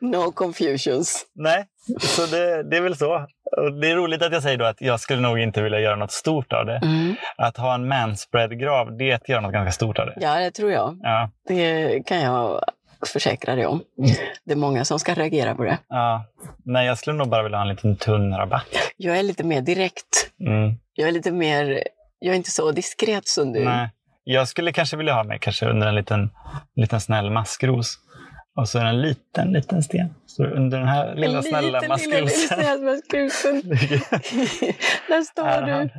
No 0.00 0.32
confusions. 0.32 1.26
Nej, 1.34 1.64
så 2.00 2.26
det, 2.26 2.62
det 2.70 2.76
är 2.76 2.80
väl 2.80 2.96
så. 2.96 3.14
Och 3.56 3.80
det 3.80 3.90
är 3.90 3.96
roligt 3.96 4.22
att 4.22 4.32
jag 4.32 4.42
säger 4.42 4.56
då 4.58 4.64
att 4.64 4.80
jag 4.80 5.00
skulle 5.00 5.20
nog 5.20 5.38
inte 5.38 5.62
vilja 5.62 5.80
göra 5.80 5.96
något 5.96 6.12
stort 6.12 6.52
av 6.52 6.66
det. 6.66 6.76
Mm. 6.76 7.14
Att 7.36 7.56
ha 7.56 7.74
en 7.74 7.88
manspread-grav, 7.88 8.96
det 8.96 9.10
är 9.10 9.14
att 9.14 9.28
göra 9.28 9.40
något 9.40 9.52
ganska 9.52 9.72
stort 9.72 9.98
av 9.98 10.06
det. 10.06 10.14
Ja, 10.20 10.34
det 10.38 10.50
tror 10.50 10.70
jag. 10.72 10.98
Ja, 11.02 11.30
Det 11.48 12.00
kan 12.06 12.20
jag 12.20 12.60
försäkra 13.06 13.54
dig 13.54 13.66
om. 13.66 13.82
Det 14.44 14.52
är 14.52 14.56
många 14.56 14.84
som 14.84 14.98
ska 14.98 15.14
reagera 15.14 15.54
på 15.54 15.64
det. 15.64 15.78
ja. 15.88 16.24
Nej, 16.64 16.86
jag 16.86 16.98
skulle 16.98 17.16
nog 17.16 17.28
bara 17.28 17.42
vilja 17.42 17.58
ha 17.58 17.62
en 17.62 17.68
liten 17.68 17.96
tunn 17.96 18.34
rabatt. 18.36 18.66
Jag 18.96 19.18
är 19.18 19.22
lite 19.22 19.44
mer 19.44 19.60
direkt. 19.60 20.30
Mm. 20.46 20.74
Jag 20.94 21.08
är 21.08 21.12
lite 21.12 21.32
mer... 21.32 21.82
Jag 22.18 22.32
är 22.32 22.36
inte 22.36 22.50
så 22.50 22.72
diskret 22.72 23.28
som 23.28 23.52
du. 23.52 23.64
Nej. 23.64 23.90
Jag 24.30 24.48
skulle 24.48 24.72
kanske 24.72 24.96
vilja 24.96 25.14
ha 25.14 25.24
mig 25.24 25.38
kanske 25.38 25.66
under 25.66 25.86
en 25.86 25.94
liten, 25.94 26.30
liten 26.76 27.00
snäll 27.00 27.30
maskros. 27.30 27.98
Och 28.58 28.68
så 28.68 28.78
en 28.78 29.02
liten, 29.02 29.52
liten 29.52 29.82
sten. 29.82 30.14
Så 30.26 30.44
under 30.44 30.78
den 30.78 30.88
här 30.88 31.14
lilla 31.14 31.36
En 31.36 31.42
snälla 31.42 31.60
liten, 31.80 31.80
lilla, 31.82 31.88
maskrosen. 31.88 32.58
lilla 32.58 32.76
maskrosen. 32.92 33.62
Där 35.08 35.22
står 35.22 35.46
Är 35.48 35.62
du 35.62 35.90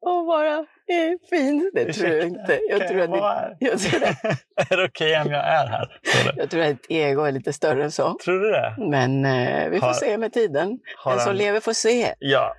och 0.00 0.26
bara 0.26 0.64
är 0.86 1.28
fin. 1.30 1.70
Det 1.74 1.92
tror 1.92 2.08
jag 2.08 2.16
Ursäkta, 2.18 2.40
inte. 2.40 2.58
Jag 2.70 2.88
tror, 2.88 3.06
vara 3.06 3.32
här? 3.34 3.56
jag, 3.60 3.78
tror 3.78 4.04
att, 4.04 4.24
är 4.70 4.76
det 4.76 4.84
okej 4.84 5.20
om 5.20 5.30
jag 5.30 5.44
är 5.46 5.66
här? 5.66 6.00
Det. 6.24 6.32
jag 6.36 6.50
tror 6.50 6.62
att 6.62 6.68
ditt 6.68 6.86
ego 6.88 7.22
är 7.22 7.32
lite 7.32 7.52
större 7.52 7.84
än 7.84 7.90
så. 7.90 8.16
Tror 8.24 8.40
du 8.40 8.50
det? 8.50 8.74
Men 8.90 9.24
eh, 9.24 9.68
vi 9.70 9.80
får 9.80 9.86
Har- 9.86 9.94
se 9.94 10.18
med 10.18 10.32
tiden. 10.32 10.68
Den 11.04 11.18
som 11.18 11.26
han- 11.28 11.36
lever 11.36 11.60
får 11.60 11.72
se. 11.72 12.14
Ja. 12.18 12.54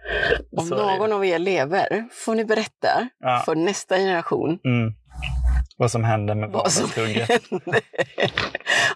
Om 0.57 0.71
är 0.71 0.75
det. 0.75 0.81
någon 0.97 1.11
av 1.13 1.25
er 1.25 1.39
lever 1.39 2.05
får 2.11 2.35
ni 2.35 2.45
berätta 2.45 3.07
Ja. 3.19 3.41
för 3.45 3.55
nästa 3.55 3.97
generation 3.97 4.59
Mm. 4.65 4.93
Vad 5.77 5.91
som 5.91 6.03
händer 6.03 6.35
med 6.35 6.51
hände. 6.51 7.81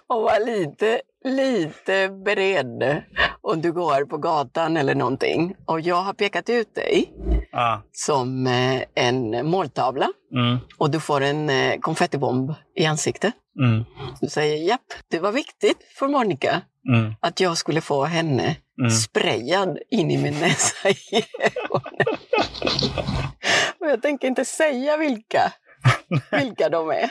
Och 0.06 0.22
var 0.22 0.46
lite, 0.46 1.00
lite 1.24 2.08
beredd 2.24 3.02
om 3.40 3.60
du 3.62 3.72
går 3.72 4.04
på 4.04 4.16
gatan 4.18 4.76
eller 4.76 4.94
någonting. 4.94 5.54
Och 5.66 5.80
jag 5.80 5.96
har 6.02 6.12
pekat 6.12 6.48
ut 6.50 6.74
dig 6.74 7.12
Ja. 7.52 7.82
som 7.92 8.46
eh, 8.46 8.82
en 8.94 9.46
måltavla 9.50 10.08
Mm. 10.32 10.58
och 10.78 10.90
du 10.90 11.00
får 11.00 11.20
en 11.20 11.50
eh, 11.50 11.78
konfettibomb 11.80 12.54
i 12.76 12.86
ansiktet. 12.86 13.34
Mm. 13.58 13.84
Du 14.20 14.28
säger 14.28 14.56
japp, 14.68 14.80
det 15.08 15.18
var 15.18 15.32
viktigt 15.32 15.78
för 15.98 16.08
Monica 16.08 16.60
Mm. 16.88 17.14
att 17.20 17.40
jag 17.40 17.56
skulle 17.56 17.80
få 17.80 18.04
henne 18.04 18.56
Mm. 18.80 18.90
sprayad 18.90 19.78
in 19.90 20.10
i 20.10 20.18
min 20.22 20.34
näsa 20.40 20.88
i 20.88 20.94
ögonen. 21.40 22.06
Och 23.80 23.86
jag 23.86 24.02
tänker 24.02 24.28
inte 24.28 24.44
säga 24.44 24.96
vilka, 24.96 25.52
vilka 26.30 26.68
de 26.68 26.90
är. 26.90 27.10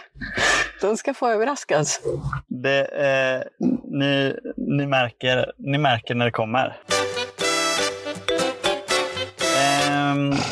De 0.82 0.98
ska 0.98 1.14
få 1.14 1.28
överraskas. 1.30 2.02
Det, 2.48 2.86
eh, 2.86 3.68
ni, 3.84 4.36
ni, 4.58 4.86
märker, 4.86 5.52
ni 5.58 5.78
märker 5.78 6.16
när 6.16 6.26
det 6.26 6.32
kommer. 6.32 6.78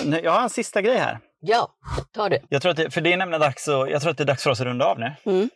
Nu- 0.06 0.22
jag 0.24 0.32
har 0.32 0.42
en 0.42 0.50
sista 0.50 0.82
grej 0.82 0.98
här. 0.98 1.20
Ja, 1.40 1.68
ta 2.12 2.30
det. 2.30 2.42
Jag 2.50 2.62
tror 2.62 2.70
att 2.72 2.78
det, 2.78 2.92
för 2.92 3.02
det 3.02 3.14
är 3.14 3.18
nämligen 3.18 3.42
dags, 3.42 3.68
att, 3.68 3.90
jag 3.90 4.02
tror 4.02 4.12
att 4.12 4.18
det 4.18 4.24
är 4.24 4.26
dags 4.26 4.44
för 4.44 4.50
oss 4.50 4.60
att 4.62 4.66
runda 4.68 4.86
av 4.86 5.00
nu. 5.00 5.12
Mm. 5.26 5.50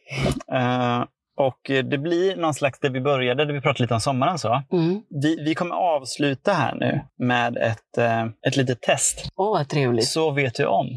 Eh, 0.53 1.05
och 1.47 1.59
det 1.65 1.97
blir 1.97 2.35
någon 2.35 2.53
slags, 2.53 2.79
där 2.79 2.89
vi 2.89 3.01
började, 3.01 3.45
där 3.45 3.53
vi 3.53 3.61
pratade 3.61 3.83
lite 3.83 3.93
om 3.93 3.99
sommaren. 3.99 4.39
så. 4.39 4.61
Mm. 4.71 5.01
Vi, 5.23 5.43
vi 5.45 5.55
kommer 5.55 5.75
avsluta 5.75 6.53
här 6.53 6.75
nu 6.75 7.01
med 7.19 7.57
ett, 7.57 7.97
eh, 7.97 8.23
ett 8.47 8.57
litet 8.57 8.81
test. 8.81 9.29
Åh, 9.35 9.49
vad 9.57 9.69
trevligt. 9.69 10.07
Så 10.07 10.31
vet 10.31 10.55
du 10.55 10.65
om. 10.65 10.87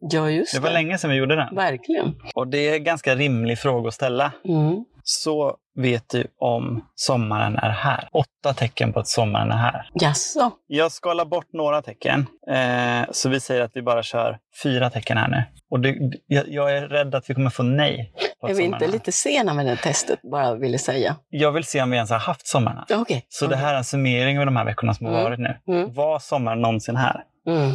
Ja, 0.00 0.30
just 0.30 0.52
Det 0.54 0.58
det. 0.58 0.62
var 0.64 0.70
länge 0.72 0.98
sedan 0.98 1.10
vi 1.10 1.16
gjorde 1.16 1.36
den. 1.36 1.54
Verkligen. 1.54 2.14
Och 2.34 2.48
det 2.48 2.68
är 2.68 2.74
en 2.74 2.84
ganska 2.84 3.14
rimlig 3.14 3.58
fråga 3.58 3.88
att 3.88 3.94
ställa. 3.94 4.32
Mm. 4.44 4.84
Så 5.04 5.56
vet 5.76 6.08
du 6.08 6.26
om 6.38 6.84
sommaren 6.94 7.56
är 7.56 7.70
här. 7.70 8.08
Åtta 8.12 8.54
tecken 8.54 8.92
på 8.92 9.00
att 9.00 9.08
sommaren 9.08 9.50
är 9.50 9.56
här. 9.56 9.90
Jaså? 9.94 10.50
Jag 10.66 10.92
skalar 10.92 11.24
bort 11.24 11.52
några 11.52 11.82
tecken. 11.82 12.26
Eh, 12.50 13.10
så 13.10 13.28
vi 13.28 13.40
säger 13.40 13.60
att 13.62 13.70
vi 13.74 13.82
bara 13.82 14.02
kör 14.02 14.38
fyra 14.62 14.90
tecken 14.90 15.16
här 15.16 15.28
nu. 15.28 15.42
Och 15.70 15.80
det, 15.80 15.96
jag, 16.26 16.48
jag 16.48 16.76
är 16.76 16.88
rädd 16.88 17.14
att 17.14 17.30
vi 17.30 17.34
kommer 17.34 17.50
få 17.50 17.62
nej. 17.62 18.12
Är 18.48 18.54
vi 18.54 18.62
inte 18.62 18.86
lite 18.86 19.12
sena 19.12 19.54
med 19.54 19.66
det 19.66 19.76
testet, 19.76 20.22
bara 20.22 20.54
ville 20.54 20.78
säga? 20.78 21.16
Jag 21.28 21.52
vill 21.52 21.64
se 21.64 21.82
om 21.82 21.90
vi 21.90 21.96
ens 21.96 22.10
har 22.10 22.18
haft 22.18 22.46
sommaren 22.46 22.76
här. 22.88 23.00
Okej. 23.00 23.26
Så 23.28 23.46
det 23.46 23.56
här 23.56 23.74
är 23.74 23.78
en 23.78 23.84
summering 23.84 24.38
av 24.38 24.44
de 24.46 24.56
här 24.56 24.64
veckorna 24.64 24.94
som 24.94 25.06
har 25.06 25.12
Mm. 25.12 25.24
varit 25.24 25.38
nu. 25.40 25.58
Mm. 25.68 25.92
Var 25.94 26.18
sommaren 26.18 26.60
någonsin 26.60 26.96
här? 26.96 27.24
Mm. 27.46 27.72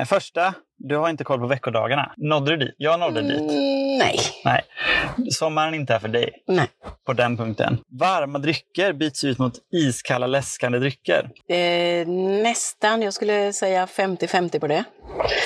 Eh, 0.00 0.04
första, 0.04 0.54
du 0.78 0.96
har 0.96 1.10
inte 1.10 1.24
koll 1.24 1.40
på 1.40 1.46
veckodagarna. 1.46 2.12
Nådde 2.16 2.50
du 2.50 2.56
dit? 2.56 2.74
Jag 2.78 3.00
nådde 3.00 3.22
dit. 3.22 3.40
Mm, 3.40 3.98
nej. 3.98 4.18
Nej. 4.44 4.62
Sommaren 5.30 5.74
är 5.74 5.78
inte 5.78 5.92
här 5.92 6.00
för 6.00 6.08
dig 6.08 6.30
Nej. 6.46 6.66
på 7.06 7.12
den 7.12 7.36
punkten. 7.36 7.78
Varma 8.00 8.38
drycker 8.38 8.92
byts 8.92 9.24
ut 9.24 9.38
mot 9.38 9.54
iskalla 9.72 10.26
läskande 10.26 10.78
drycker. 10.78 11.30
Eh, 11.48 12.06
nästan. 12.42 13.02
Jag 13.02 13.14
skulle 13.14 13.52
säga 13.52 13.86
50-50 13.86 14.60
på 14.60 14.66
det. 14.66 14.84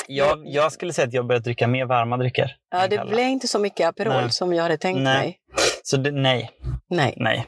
Jag, 0.06 0.42
jag 0.46 0.72
skulle 0.72 0.92
säga 0.92 1.06
att 1.08 1.14
jag 1.14 1.26
börjat 1.26 1.44
dricka 1.44 1.66
mer 1.66 1.84
varma 1.84 2.16
drycker. 2.16 2.56
Ja, 2.70 2.86
det 2.88 2.96
kalla. 2.96 3.10
blev 3.10 3.28
inte 3.28 3.48
så 3.48 3.58
mycket 3.58 3.88
Aperol 3.88 4.14
Nej. 4.22 4.30
som 4.30 4.52
jag 4.52 4.62
hade 4.62 4.76
tänkt 4.76 5.00
Nej. 5.00 5.18
mig. 5.18 5.38
Så 5.82 5.96
det, 5.96 6.10
nej, 6.10 6.50
Nej. 6.90 7.14
nej. 7.16 7.46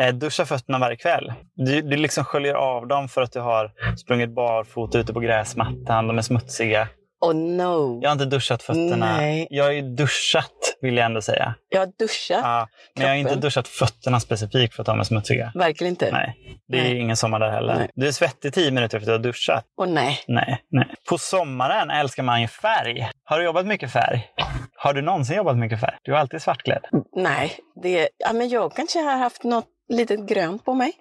Eh, 0.00 0.14
duscha 0.14 0.44
fötterna 0.44 0.78
varje 0.78 0.96
kväll. 0.96 1.32
Du, 1.54 1.82
du 1.82 1.96
liksom 1.96 2.24
sköljer 2.24 2.54
av 2.54 2.86
dem 2.86 3.08
för 3.08 3.22
att 3.22 3.32
du 3.32 3.40
har 3.40 3.72
sprungit 3.96 4.34
barfota 4.34 4.98
ute 4.98 5.12
på 5.12 5.20
gräsmattan. 5.20 6.06
De 6.06 6.18
är 6.18 6.22
smutsiga. 6.22 6.88
Oh 7.20 7.34
no. 7.34 8.00
Jag 8.02 8.08
har 8.10 8.12
inte 8.12 8.24
duschat 8.24 8.62
fötterna. 8.62 9.16
Nej. 9.16 9.46
Jag 9.50 9.64
har 9.64 9.70
ju 9.70 9.82
duschat, 9.82 10.76
vill 10.80 10.96
jag 10.96 11.06
ändå 11.06 11.22
säga. 11.22 11.54
Jag 11.68 11.80
har 11.80 11.92
duschat. 11.98 12.40
Ja, 12.42 12.68
men 12.94 13.06
jag 13.06 13.12
har 13.12 13.16
inte 13.16 13.36
duschat 13.36 13.68
fötterna 13.68 14.20
specifikt 14.20 14.74
för 14.74 14.82
att 14.82 14.86
de 14.86 15.00
är 15.00 15.04
smutsiga. 15.04 15.52
Verkligen 15.54 15.90
inte. 15.90 16.10
Nej, 16.12 16.36
det 16.68 16.78
är 16.78 16.82
Nej. 16.82 16.98
ingen 16.98 17.16
sommar 17.16 17.40
där 17.40 17.50
heller. 17.50 17.74
Nej. 17.74 17.90
Du 17.94 18.08
är 18.08 18.12
svettig 18.12 18.54
tio 18.54 18.70
minuter 18.70 18.98
efter 18.98 19.12
att 19.12 19.22
du 19.22 19.28
har 19.28 19.32
duschat. 19.32 19.64
Och 19.76 19.88
nej. 19.88 20.18
Nej, 20.28 20.62
nej. 20.70 20.94
På 21.08 21.18
sommaren 21.18 21.90
älskar 21.90 22.22
man 22.22 22.40
ju 22.40 22.48
färg. 22.48 23.10
Har 23.24 23.38
du 23.38 23.44
jobbat 23.44 23.66
mycket 23.66 23.92
färg? 23.92 24.28
Har 24.76 24.94
du 24.94 25.02
någonsin 25.02 25.36
jobbat 25.36 25.56
mycket 25.56 25.80
färg? 25.80 25.96
Du 26.02 26.12
är 26.14 26.16
alltid 26.16 26.42
svartklädd. 26.42 26.84
Nej. 27.16 27.56
Det, 27.82 28.08
ja, 28.18 28.32
men 28.32 28.48
jag 28.48 28.76
kanske 28.76 28.98
har 28.98 29.16
haft 29.16 29.44
något 29.44 29.66
litet 29.90 30.28
grönt 30.28 30.64
på 30.64 30.74
mig. 30.74 30.92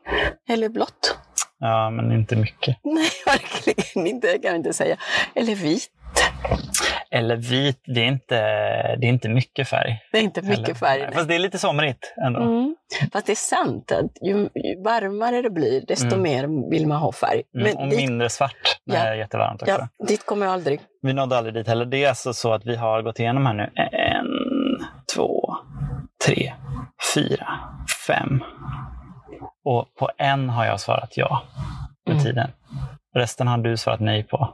Eller 0.50 0.70
blått. 0.70 1.18
Ja, 1.60 1.90
men 1.90 2.12
inte 2.12 2.36
mycket. 2.36 2.78
Nej, 2.84 3.10
verkligen 3.26 4.08
inte. 4.08 4.28
Jag 4.28 4.42
kan 4.44 4.56
inte 4.56 4.74
säga. 4.74 4.98
Eller 5.36 5.56
vit. 5.56 5.88
Eller 7.12 7.36
vit, 7.36 7.82
det 7.86 8.02
är 8.02 8.06
inte, 8.06 8.36
det 8.96 9.06
är 9.08 9.10
inte 9.10 9.30
mycket 9.30 9.68
färg. 9.68 10.00
Det 10.12 10.18
är 10.18 10.22
inte 10.22 10.42
mycket 10.42 10.60
Eller- 10.66 10.74
färg. 10.76 11.00
Nej. 11.02 11.12
Fast 11.14 11.28
det 11.28 11.36
är 11.36 11.40
lite 11.40 11.58
somrigt 11.60 12.14
ändå. 12.26 12.42
Mm. 12.42 12.76
Fast 13.14 13.26
det 13.26 13.34
är 13.34 13.36
sant 13.36 13.92
att 13.92 14.12
ju, 14.28 14.38
ju 14.38 14.84
varmare 14.84 15.42
det 15.42 15.50
blir, 15.50 15.86
desto 15.88 16.06
Mm. 16.08 16.22
mer 16.22 16.70
vill 16.72 16.88
man 16.88 16.98
ha 16.98 17.12
färg. 17.12 17.42
Mm, 17.56 17.78
och 17.78 17.88
dit, 17.90 17.98
mindre 17.98 18.30
svart 18.30 18.80
när 18.86 18.96
Ja. 18.96 19.04
det 19.04 19.10
är 19.10 19.16
jättevarmt 19.16 19.62
också. 19.62 19.74
ja, 19.98 20.06
dit 20.08 20.26
kommer 20.26 20.46
jag 20.46 20.54
aldrig. 20.54 20.80
Vi 21.02 21.14
nådde 21.14 21.38
aldrig 21.38 21.54
dit 21.56 21.68
heller. 21.68 21.86
Det 21.86 22.04
är 22.04 22.10
alltså 22.10 22.34
så 22.34 22.54
att 22.54 22.66
vi 22.66 22.76
har 22.76 23.02
gått 23.02 23.20
igenom 23.20 23.46
här 23.46 23.54
nu. 23.54 23.70
En, 23.76 24.28
två, 25.16 25.49
tre, 26.26 26.54
fyra, 27.16 27.48
fem. 28.08 28.44
Och 29.66 29.96
på 30.00 30.10
en 30.18 30.50
har 30.50 30.66
jag 30.66 30.80
svarat 30.80 31.18
ja 31.18 31.44
med 32.06 32.14
Mm. 32.14 32.24
tiden. 32.26 32.52
Resten 33.16 33.48
har 33.48 33.58
du 33.58 33.78
svarat 33.78 34.00
nej 34.00 34.24
på. 34.24 34.54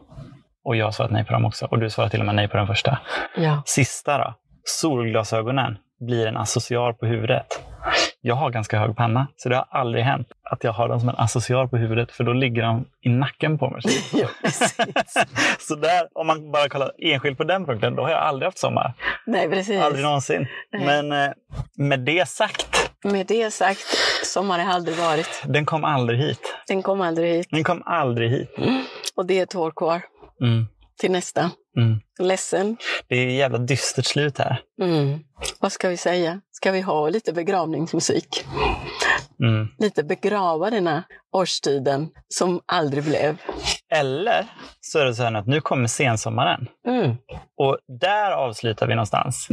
Och 0.66 0.76
jag 0.76 0.86
har 0.86 0.92
svarat 0.92 1.12
nej 1.12 1.26
på 1.26 1.34
dem 1.34 1.46
också. 1.46 1.66
Och 1.66 1.80
du 1.80 1.90
svarar 1.90 2.10
till 2.10 2.20
och 2.20 2.26
med 2.26 2.36
nej 2.36 2.48
på 2.48 2.58
den 2.58 2.68
första. 2.68 3.00
Ja. 3.36 3.62
Sista 3.66 4.18
då. 4.18 4.34
Solglasögonen 4.64 5.78
blir 6.00 6.28
en 6.28 6.38
associar 6.38 6.94
på 6.94 7.06
huvudet. 7.06 7.46
Jag 8.28 8.36
har 8.36 8.50
ganska 8.50 8.80
hög 8.80 8.96
panna, 8.96 9.28
så 9.36 9.50
det 9.50 9.56
har 9.56 9.68
aldrig 9.70 10.04
hänt 10.04 10.28
att 10.44 10.64
jag 10.64 10.72
har 10.72 10.88
dem 10.90 11.00
som 11.00 11.10
en 11.10 11.16
associar 11.16 11.68
på 11.68 11.78
huvudet, 11.78 12.12
för 12.12 12.24
då 12.24 12.34
ligger 12.34 12.62
de 12.62 12.86
i 13.02 13.10
nacken 13.10 13.58
på 13.58 13.70
mig. 13.70 13.82
ja, 14.14 14.28
så 15.60 15.76
där, 15.76 16.08
om 16.14 16.28
man 16.28 16.52
bara 16.52 16.70
kollar 16.70 16.92
enskilt 17.00 17.38
på 17.38 17.44
den 17.44 17.66
punkten, 17.66 17.96
då 17.96 18.04
har 18.04 18.10
jag 18.10 18.20
aldrig 18.22 18.48
haft 18.48 18.58
sommar. 18.58 18.94
Nej, 19.26 19.50
precis. 19.50 19.82
Aldrig 19.82 20.04
någonsin. 20.04 20.48
Nej. 20.72 20.86
Men 20.86 21.12
eh, 21.26 21.32
med 21.78 22.00
det 22.00 22.28
sagt, 22.28 22.92
Med 23.04 23.28
det 23.28 23.52
sagt, 23.54 23.86
sommar 24.26 24.60
har 24.60 24.74
aldrig 24.74 24.98
varit. 24.98 25.44
den 25.48 25.66
kom 25.66 25.84
aldrig 25.84 26.20
hit. 26.20 26.56
Den 26.68 26.82
kom 26.84 27.02
aldrig 27.02 27.32
hit. 27.34 27.48
Den 27.52 27.64
kom 27.64 27.84
aldrig 27.86 28.32
hit. 28.32 28.50
Och 29.16 29.26
det 29.26 29.40
är 29.40 29.44
ett 29.44 29.56
år 29.56 29.72
kvar 29.72 30.02
Mm. 30.42 30.66
till 31.00 31.12
nästa. 31.12 31.52
Mm. 31.78 32.00
Ledsen. 32.20 32.78
Det 33.08 33.16
är 33.16 33.28
ett 33.28 33.34
jävla 33.34 33.58
dystert 33.58 34.06
slut 34.06 34.38
här. 34.38 34.62
Mm. 34.82 35.20
Vad 35.60 35.72
ska 35.72 35.90
vi 35.90 35.98
säga? 35.98 36.42
Ska 36.52 36.72
vi 36.72 36.82
ha 36.82 37.10
lite 37.10 37.34
begravningsmusik? 37.34 38.46
Mm. 39.44 39.68
Lite 39.78 40.04
begrava 40.04 40.70
denna 40.70 41.04
årstiden 41.36 42.10
som 42.28 42.62
aldrig 42.66 43.04
blev. 43.04 43.38
Eller 43.96 44.46
så 44.82 45.00
är 45.00 45.06
det 45.06 45.14
så 45.16 45.24
här 45.24 45.34
att 45.36 45.48
nu 45.48 45.62
kommer 45.62 45.88
sensommaren. 45.88 46.68
Mm. 46.88 47.16
Och 47.58 47.78
där 48.02 48.32
avslutar 48.32 48.88
vi 48.88 48.96
någonstans. 48.96 49.48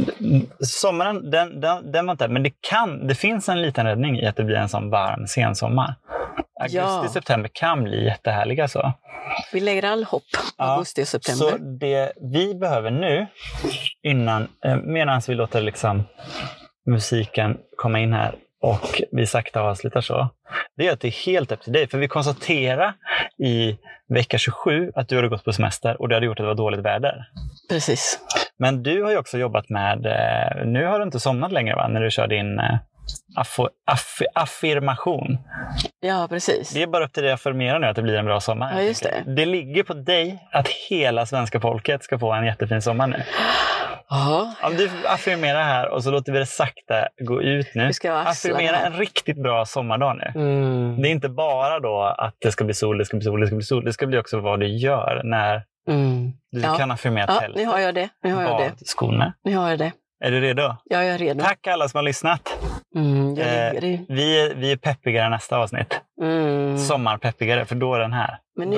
Sommaren, 0.59 1.31
den, 1.31 1.59
den, 1.61 1.91
den 1.91 2.05
var 2.05 2.11
inte 2.11 2.27
men 2.27 2.43
det, 2.43 2.51
kan, 2.69 3.07
det 3.07 3.15
finns 3.15 3.49
en 3.49 3.61
liten 3.61 3.85
räddning 3.85 4.19
i 4.19 4.25
att 4.27 4.35
det 4.35 4.43
blir 4.43 4.55
en 4.55 4.69
sån 4.69 4.89
varm 4.89 5.27
sensommar. 5.27 5.95
Augusti 6.59 6.77
Ja. 6.77 7.07
september 7.13 7.49
kan 7.53 7.83
bli 7.83 8.05
jättehärliga 8.05 8.67
så. 8.67 8.93
Vi 9.53 9.59
lägger 9.59 9.83
all 9.85 10.03
hopp 10.03 10.23
på 10.37 10.39
Ja, 10.57 10.65
augusti 10.65 11.03
och 11.03 11.07
september. 11.07 11.45
Så 11.51 11.57
det 11.57 12.11
vi 12.33 12.55
behöver 12.55 12.91
nu, 12.91 13.27
innan, 14.03 14.47
eh, 14.65 14.75
medan 14.75 15.21
vi 15.27 15.35
låter 15.35 15.61
liksom 15.61 16.03
musiken 16.89 17.57
komma 17.77 17.99
in 17.99 18.13
här 18.13 18.35
och 18.63 19.01
vi 19.11 19.27
sakta 19.27 19.61
avslutar 19.61 20.01
så, 20.01 20.29
det 20.77 20.87
är 20.87 20.93
att 20.93 20.99
det 20.99 21.07
är 21.07 21.25
helt 21.25 21.51
upp 21.51 21.61
till 21.61 21.73
dig. 21.73 21.87
För 21.87 21.97
vi 21.97 22.07
konstaterar 22.07 22.93
i 23.37 23.77
vecka 24.09 24.37
27 24.37 24.91
att 24.95 25.07
du 25.07 25.15
hade 25.15 25.27
gått 25.27 25.43
på 25.43 25.53
semester 25.53 26.01
och 26.01 26.09
det 26.09 26.15
hade 26.15 26.25
gjort 26.25 26.39
att 26.39 26.43
det 26.43 26.47
var 26.47 26.55
dåligt 26.55 26.79
väder. 26.79 27.25
Precis. 27.69 28.19
Men 28.57 28.83
du 28.83 29.03
har 29.03 29.11
ju 29.11 29.17
också 29.17 29.37
jobbat 29.37 29.69
med, 29.69 30.05
eh, 30.05 30.65
nu 30.65 30.85
har 30.85 30.99
du 30.99 31.05
inte 31.05 31.19
somnat 31.19 31.51
längre 31.51 31.75
va, 31.75 31.87
när 31.87 32.01
du 32.01 32.11
kör 32.11 32.27
din 32.27 32.59
affo, 33.37 33.67
aff, 33.91 34.21
affirmation. 34.35 35.37
Ja, 35.99 36.27
precis. 36.29 36.69
Det 36.73 36.81
är 36.83 36.87
bara 36.87 37.05
upp 37.05 37.13
till 37.13 37.23
dig 37.23 37.31
att 37.31 37.39
affirmera 37.39 37.79
nu 37.79 37.87
att 37.87 37.95
det 37.95 38.01
blir 38.01 38.17
en 38.17 38.25
bra 38.25 38.39
sommar. 38.39 38.73
Ja, 38.75 38.81
just 38.81 39.03
det. 39.03 39.23
Det 39.35 39.45
ligger 39.45 39.83
på 39.83 39.93
dig 39.93 40.47
att 40.51 40.67
hela 40.67 41.25
svenska 41.25 41.59
folket 41.59 42.03
ska 42.03 42.19
få 42.19 42.31
en 42.33 42.45
jättefin 42.45 42.81
sommar 42.81 43.07
nu. 43.07 43.23
Ja, 44.09 44.53
Om 44.63 44.75
du 44.75 44.89
affirmerar 45.07 45.63
här 45.63 45.89
och 45.89 46.03
så 46.03 46.11
låter 46.11 46.31
vi 46.31 46.39
det 46.39 46.45
sakta 46.45 47.07
gå 47.21 47.41
ut 47.41 47.67
nu. 47.75 47.87
Vi 47.87 47.93
ska 47.93 48.13
varsla 48.13 48.29
Affirmera 48.31 48.75
här. 48.75 48.85
en 48.85 48.93
riktigt 48.97 49.43
bra 49.43 49.65
sommardag 49.65 50.17
nu. 50.17 50.41
mm. 50.41 51.01
Det 51.01 51.07
är 51.07 51.11
inte 51.11 51.29
bara 51.29 51.79
då 51.79 52.15
att 52.17 52.35
det 52.39 52.51
ska 52.51 52.63
bli 52.63 52.73
sol, 52.73 52.97
det 52.97 53.05
ska 53.05 53.17
bli 53.17 53.23
sol, 53.25 53.39
det 53.41 53.47
ska 53.47 53.55
bli 53.55 53.65
sol. 53.65 53.85
Det 53.85 53.93
ska 53.93 54.07
bli 54.07 54.17
också 54.17 54.39
vad 54.39 54.59
du 54.59 54.67
gör 54.67 55.21
när 55.23 55.63
Mm. 55.89 56.31
du 56.51 56.61
Ja. 56.61 56.75
kan 56.77 56.91
affirmera 56.91 57.25
Ja, 57.27 57.39
tält, 57.39 57.55
nu 57.55 57.65
har 57.65 57.79
jag 57.79 57.95
det. 57.95 58.09
Nu 58.23 58.33
har 58.33 58.41
jag 58.43 58.59
det. 58.61 58.69
badskorna. 58.69 59.33
Nu 59.43 59.55
har 59.55 59.69
jag 59.69 59.79
det. 59.79 59.91
Är 60.23 60.31
du 60.31 60.41
redo? 60.41 60.75
Jag 60.83 61.07
är 61.07 61.17
redo. 61.17 61.43
Tack 61.43 61.67
alla 61.67 61.89
som 61.89 61.97
har 61.97 62.03
lyssnat. 62.03 62.57
Mm, 62.95 63.37
Eh. 63.37 63.71
Vi 64.09 64.39
är, 64.39 64.55
vi 64.55 64.71
är 64.71 64.77
peppigare 64.77 65.29
nästa 65.29 65.57
avsnitt. 65.57 66.01
Mm. 66.21 66.77
Sommarpeppigare, 66.77 67.65
för 67.65 67.75
då 67.75 67.95
är 67.95 67.99
den 67.99 68.13
här. 68.13 68.37
Men 68.57 68.69
nu-. 68.69 68.77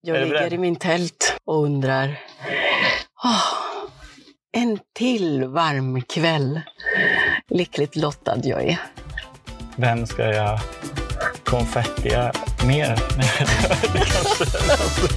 Jag 0.00 0.16
Är 0.16 0.20
du 0.20 0.26
ligger 0.26 0.52
i 0.52 0.58
min 0.58 0.76
tält 0.76 1.36
och 1.44 1.62
undrar. 1.64 2.14
"Åh, 3.24 3.42
en 4.52 4.78
till 4.94 5.44
varm 5.44 6.02
kväll. 6.02 6.60
Lyckligt 7.50 7.96
lottad 7.96 8.36
jag 8.42 8.64
är. 8.64 8.78
Vem 9.76 10.06
ska 10.06 10.22
jag 10.34 10.58
konfettia 11.44 12.32
mer? 12.66 12.88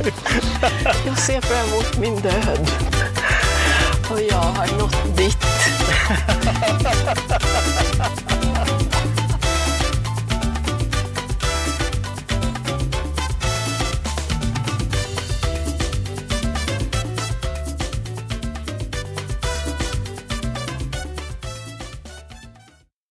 Det. 0.03 0.13
Jag 1.05 1.17
ser 1.17 1.41
fram 1.41 1.67
emot 1.69 1.97
min 1.99 2.15
död. 2.21 2.67
Och 4.11 4.21
jag 4.21 4.37
har 4.37 4.77
nått 4.79 5.17
dit. 5.17 5.37